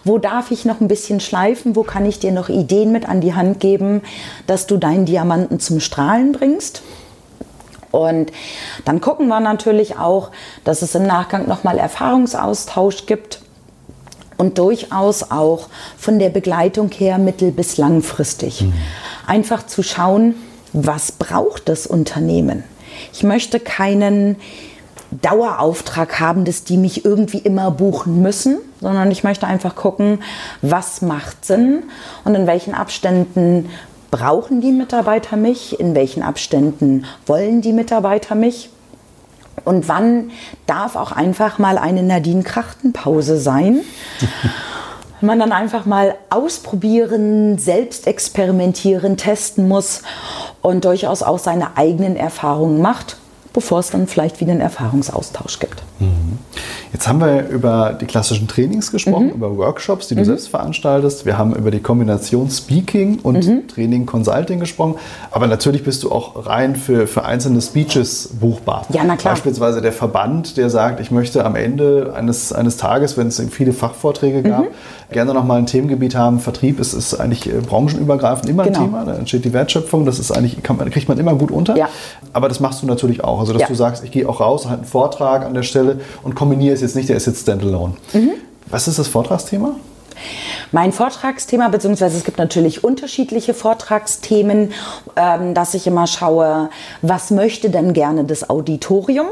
Wo 0.05 0.19
darf 0.19 0.51
ich 0.51 0.65
noch 0.65 0.81
ein 0.81 0.89
bisschen 0.89 1.21
schleifen? 1.21 1.77
Wo 1.77 1.83
kann 1.83 2.07
ich 2.07 2.19
dir 2.19 2.33
noch 2.33 2.49
Ideen 2.49 2.93
mit 2.93 3.09
an 3.09 3.21
die 3.21 3.35
Hand 3.35 3.61
geben, 3.61 4.03
dass 4.47 4.67
du 4.67 4.77
deinen 4.77 5.05
Diamanten 5.05 5.61
zum 5.61 5.81
Strahlen 5.81 6.33
bringst? 6.33 6.83
Und 7.91 8.33
dann 8.85 9.01
gucken 9.01 9.29
wir 9.29 9.41
natürlich 9.41 9.97
auch, 9.97 10.31
dass 10.65 10.83
es 10.83 10.95
im 10.95 11.07
Nachgang 11.07 11.49
nochmal 11.49 11.79
Erfahrungsaustausch 11.79 13.07
gibt 13.07 13.41
und 14.37 14.59
durchaus 14.59 15.31
auch 15.31 15.69
von 15.97 16.19
der 16.19 16.31
Begleitung 16.31 16.91
her 16.91 17.19
mittel- 17.19 17.51
bis 17.51 17.77
langfristig. 17.77 18.63
Mhm. 18.63 18.75
Einfach 19.27 19.67
zu 19.67 19.83
schauen, 19.83 20.35
was 20.73 21.13
braucht 21.13 21.69
das 21.69 21.87
Unternehmen? 21.87 22.63
Ich 23.13 23.23
möchte 23.23 23.59
keinen 23.59 24.37
Dauerauftrag 25.11 26.21
haben, 26.21 26.45
dass 26.45 26.65
die 26.65 26.77
mich 26.77 27.05
irgendwie 27.05 27.39
immer 27.39 27.71
buchen 27.71 28.21
müssen, 28.21 28.59
sondern 28.81 29.11
ich 29.11 29.25
möchte 29.25 29.47
einfach 29.47 29.75
gucken, 29.75 30.21
was 30.61 31.01
macht 31.03 31.45
Sinn 31.45 31.85
und 32.25 32.35
in 32.35 32.47
welchen 32.47 32.75
Abständen 32.75 33.71
brauchen 34.11 34.61
die 34.61 34.73
Mitarbeiter 34.73 35.37
mich, 35.37 35.81
in 35.81 35.95
welchen 35.95 36.23
Abständen 36.23 37.05
wollen 37.27 37.63
die 37.63 37.73
Mitarbeiter 37.73 38.35
mich 38.35 38.71
und 39.65 39.89
wann 39.89 40.31
darf 40.67 40.97
auch 40.97 41.13
einfach 41.13 41.59
mal 41.59 41.79
eine 41.79 42.03
Nadine 42.03 42.43
Krachtenpause 42.43 43.39
sein. 43.39 43.81
man 45.21 45.41
dann 45.41 45.53
einfach 45.53 45.85
mal 45.85 46.15
ausprobieren, 46.31 47.59
selbst 47.59 48.07
experimentieren, 48.07 49.17
testen 49.17 49.67
muss 49.67 50.03
und 50.63 50.85
durchaus 50.85 51.23
auch 51.23 51.39
seine 51.39 51.77
eigenen 51.77 52.17
Erfahrungen 52.17 52.81
macht 52.81 53.17
bevor 53.59 53.81
es 53.81 53.91
dann 53.91 54.07
vielleicht 54.07 54.41
wieder 54.41 54.53
einen 54.53 54.61
Erfahrungsaustausch 54.61 55.59
gibt. 55.59 55.83
Mhm. 55.99 56.39
Jetzt 56.93 57.07
haben 57.07 57.21
wir 57.21 57.49
über 57.49 57.97
die 58.01 58.07
klassischen 58.07 58.49
Trainings 58.49 58.91
gesprochen, 58.91 59.27
mhm. 59.27 59.33
über 59.33 59.57
Workshops, 59.57 60.09
die 60.09 60.15
du 60.15 60.23
mhm. 60.23 60.27
selbst 60.27 60.49
veranstaltest. 60.49 61.27
Wir 61.27 61.37
haben 61.37 61.55
über 61.55 61.71
die 61.71 61.81
Kombination 61.81 62.51
Speaking 62.51 63.19
und 63.23 63.47
mhm. 63.47 63.69
Training 63.69 64.07
Consulting 64.07 64.59
gesprochen. 64.59 64.95
Aber 65.31 65.47
natürlich 65.47 65.85
bist 65.85 66.03
du 66.03 66.11
auch 66.11 66.47
rein 66.47 66.77
für, 66.77 67.07
für 67.07 67.25
einzelne 67.25 67.61
Speeches 67.61 68.31
buchbar. 68.41 68.87
Ja, 68.91 69.03
na 69.05 69.17
klar. 69.17 69.35
Beispielsweise 69.35 69.83
der 69.83 69.93
Verband, 69.93 70.57
der 70.57 70.71
sagt, 70.71 71.01
ich 71.01 71.11
möchte 71.11 71.45
am 71.45 71.57
Ende 71.57 72.15
eines, 72.17 72.53
eines 72.53 72.77
Tages, 72.77 73.17
wenn 73.17 73.29
es 73.29 73.43
viele 73.51 73.73
Fachvorträge 73.73 74.43
gab, 74.43 74.63
mhm. 74.63 75.13
gerne 75.13 75.35
nochmal 75.35 75.59
ein 75.59 75.67
Themengebiet 75.67 76.15
haben. 76.15 76.41
Vertrieb 76.41 76.81
ist, 76.81 76.95
ist 76.95 77.15
eigentlich 77.15 77.49
äh, 77.49 77.61
branchenübergreifend 77.61 78.49
immer 78.49 78.65
genau. 78.65 78.79
ein 78.79 78.85
Thema. 78.87 79.05
Da 79.05 79.15
entsteht 79.15 79.45
die 79.45 79.53
Wertschöpfung. 79.53 80.07
Das 80.07 80.19
ist 80.19 80.31
eigentlich, 80.31 80.63
kann 80.63 80.79
kriegt 80.91 81.09
man 81.09 81.19
immer 81.19 81.35
gut 81.35 81.51
unter. 81.51 81.77
Ja. 81.77 81.89
Aber 82.33 82.49
das 82.49 82.61
machst 82.61 82.83
du 82.83 82.87
natürlich 82.87 83.23
auch. 83.23 83.41
Also, 83.41 83.53
dass 83.53 83.63
ja. 83.63 83.69
du 83.69 83.75
sagst, 83.75 84.05
ich 84.05 84.11
gehe 84.11 84.29
auch 84.29 84.41
raus, 84.41 84.67
halte 84.67 84.83
einen 84.83 84.89
Vortrag 84.89 85.45
an 85.45 85.55
der 85.55 85.63
Stelle 85.63 86.01
und 86.23 86.35
kombiniere 86.35 86.78
ist 86.79 86.83
jetzt 86.83 86.97
nicht, 86.97 87.09
der 87.09 87.17
ist 87.17 87.27
jetzt 87.27 87.43
standalone. 87.43 87.95
Mhm. 88.13 88.33
Was 88.67 88.89
ist 88.89 88.99
das 88.99 89.09
Vortragsthema? 89.09 89.75
Mein 90.73 90.93
Vortragsthema, 90.93 91.69
beziehungsweise 91.69 92.17
es 92.17 92.25
gibt 92.25 92.39
natürlich 92.39 92.85
unterschiedliche 92.85 93.55
Vortragsthemen, 93.55 94.73
ähm, 95.17 95.55
dass 95.55 95.75
ich 95.75 95.87
immer 95.87 96.07
schaue, 96.07 96.71
was 97.03 97.31
möchte 97.31 97.71
denn 97.71 97.93
gerne 97.93 98.25
das 98.25 98.51
Auditorium? 98.51 99.29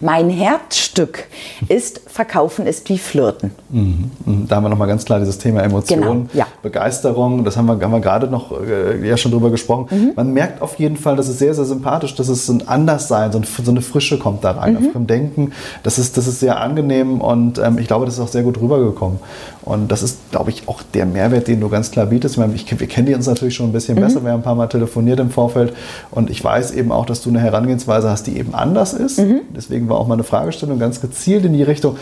Mein 0.00 0.30
Herzstück 0.30 1.24
ist 1.68 2.00
Verkaufen 2.06 2.66
ist 2.66 2.88
wie 2.88 2.98
Flirten. 2.98 3.50
Mhm. 3.70 4.10
mhm. 4.24 4.48
Da 4.48 4.56
haben 4.56 4.64
wir 4.64 4.68
nochmal 4.68 4.88
ganz 4.88 5.04
klar 5.04 5.18
dieses 5.18 5.38
Thema 5.38 5.62
Emotionen, 5.62 6.02
genau, 6.02 6.26
ja. 6.32 6.46
Begeisterung. 6.62 7.44
Das 7.44 7.56
haben 7.56 7.66
wir, 7.66 7.80
haben 7.80 7.92
wir 7.92 8.00
gerade 8.00 8.28
noch 8.28 8.52
äh, 8.60 9.06
ja 9.06 9.16
schon 9.16 9.32
drüber 9.32 9.50
gesprochen. 9.50 9.86
Mhm. 9.90 10.12
Man 10.16 10.32
merkt 10.32 10.62
auf 10.62 10.76
jeden 10.76 10.96
Fall, 10.96 11.16
das 11.16 11.28
ist 11.28 11.38
sehr, 11.38 11.54
sehr 11.54 11.64
sympathisch, 11.64 12.14
dass 12.14 12.28
es 12.28 12.48
ein 12.48 12.66
Anderssein, 12.66 13.32
so, 13.32 13.42
so 13.62 13.70
eine 13.70 13.82
Frische 13.82 14.18
kommt 14.18 14.44
da 14.44 14.52
rein, 14.52 14.74
mhm. 14.74 14.90
vom 14.92 15.06
Denken. 15.06 15.52
Das 15.82 15.98
ist, 15.98 16.16
das 16.16 16.26
ist 16.26 16.40
sehr 16.40 16.60
angenehm 16.60 17.20
und 17.20 17.58
ähm, 17.58 17.78
ich 17.78 17.86
glaube, 17.86 18.06
das 18.06 18.14
ist 18.14 18.20
auch 18.20 18.28
sehr 18.28 18.42
gut 18.42 18.60
rübergekommen. 18.60 19.18
Und 19.66 19.90
das 19.90 20.04
ist, 20.04 20.30
glaube 20.30 20.50
ich, 20.50 20.68
auch 20.68 20.80
der 20.94 21.06
Mehrwert, 21.06 21.48
den 21.48 21.60
du 21.60 21.68
ganz 21.68 21.90
klar 21.90 22.06
bietest. 22.06 22.38
Ich, 22.54 22.80
wir 22.80 22.86
kennen 22.86 23.06
die 23.06 23.14
uns 23.14 23.26
natürlich 23.26 23.56
schon 23.56 23.66
ein 23.68 23.72
bisschen 23.72 23.96
mhm. 23.96 24.02
besser. 24.02 24.22
Wir 24.22 24.30
haben 24.30 24.38
ein 24.38 24.44
paar 24.44 24.54
Mal 24.54 24.68
telefoniert 24.68 25.18
im 25.18 25.30
Vorfeld 25.30 25.74
und 26.12 26.30
ich 26.30 26.42
weiß 26.42 26.70
eben 26.70 26.92
auch, 26.92 27.04
dass 27.04 27.20
du 27.20 27.30
eine 27.30 27.40
Herangehensweise 27.40 28.08
hast, 28.08 28.28
die 28.28 28.38
eben 28.38 28.54
anders 28.54 28.92
ist. 28.92 29.18
Mhm. 29.18 29.40
Deswegen 29.56 29.88
war 29.88 29.98
auch 29.98 30.06
meine 30.06 30.22
Fragestellung 30.22 30.78
ganz 30.78 31.00
gezielt 31.00 31.44
in 31.44 31.52
die 31.52 31.64
Richtung, 31.64 31.96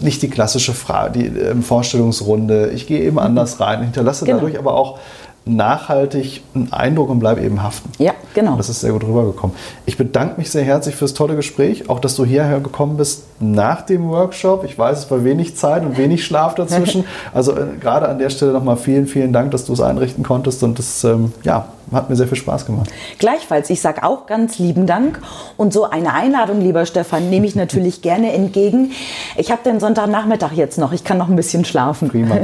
nicht 0.00 0.22
die 0.22 0.30
klassische 0.30 0.72
Frage, 0.72 1.18
die 1.18 1.26
ähm, 1.26 1.62
Vorstellungsrunde. 1.62 2.70
Ich 2.70 2.86
gehe 2.86 3.00
eben 3.00 3.18
anders 3.18 3.60
rein, 3.60 3.82
hinterlasse 3.82 4.24
genau. 4.24 4.38
dadurch 4.38 4.58
aber 4.58 4.74
auch 4.74 4.98
nachhaltig 5.44 6.42
einen 6.54 6.72
Eindruck 6.72 7.10
und 7.10 7.18
bleibe 7.18 7.42
eben 7.42 7.62
haften. 7.62 7.90
Ja, 7.98 8.13
genau. 8.34 8.56
Das 8.56 8.68
ist 8.68 8.80
sehr 8.80 8.92
gut 8.92 9.04
rübergekommen. 9.04 9.56
Ich 9.86 9.96
bedanke 9.96 10.38
mich 10.38 10.50
sehr 10.50 10.64
herzlich 10.64 10.94
fürs 10.94 11.14
tolle 11.14 11.36
Gespräch, 11.36 11.88
auch 11.88 12.00
dass 12.00 12.16
du 12.16 12.24
hierher 12.24 12.60
gekommen 12.60 12.96
bist 12.96 13.24
nach 13.40 13.82
dem 13.82 14.08
Workshop. 14.08 14.64
Ich 14.64 14.78
weiß, 14.78 14.98
es 14.98 15.10
war 15.10 15.24
wenig 15.24 15.56
Zeit 15.56 15.84
und 15.84 15.96
wenig 15.96 16.24
Schlaf 16.24 16.54
dazwischen. 16.54 17.04
Also 17.32 17.52
äh, 17.52 17.66
gerade 17.80 18.08
an 18.08 18.18
der 18.18 18.30
Stelle 18.30 18.52
nochmal 18.52 18.76
vielen, 18.76 19.06
vielen 19.06 19.32
Dank, 19.32 19.50
dass 19.50 19.64
du 19.64 19.72
es 19.72 19.80
einrichten 19.80 20.24
konntest 20.24 20.62
und 20.62 20.78
das 20.78 21.04
ähm, 21.04 21.32
ja, 21.42 21.68
hat 21.92 22.10
mir 22.10 22.16
sehr 22.16 22.26
viel 22.26 22.36
Spaß 22.36 22.66
gemacht. 22.66 22.90
Gleichfalls, 23.18 23.70
ich 23.70 23.80
sage 23.80 24.02
auch 24.02 24.26
ganz 24.26 24.58
lieben 24.58 24.86
Dank 24.86 25.20
und 25.56 25.72
so 25.72 25.84
eine 25.84 26.12
Einladung, 26.12 26.60
lieber 26.60 26.86
Stefan, 26.86 27.30
nehme 27.30 27.46
ich 27.46 27.56
natürlich 27.56 28.02
gerne 28.02 28.32
entgegen. 28.32 28.92
Ich 29.36 29.50
habe 29.50 29.62
den 29.64 29.80
Sonntagnachmittag 29.80 30.52
jetzt 30.52 30.78
noch, 30.78 30.92
ich 30.92 31.04
kann 31.04 31.18
noch 31.18 31.28
ein 31.28 31.36
bisschen 31.36 31.64
schlafen. 31.64 32.08
Prima. 32.08 32.38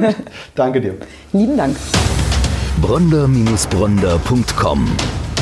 Danke 0.54 0.80
dir. 0.80 0.94
Lieben 1.32 1.56
Dank 1.56 1.76
bronder-bronder.com. 2.80 5.29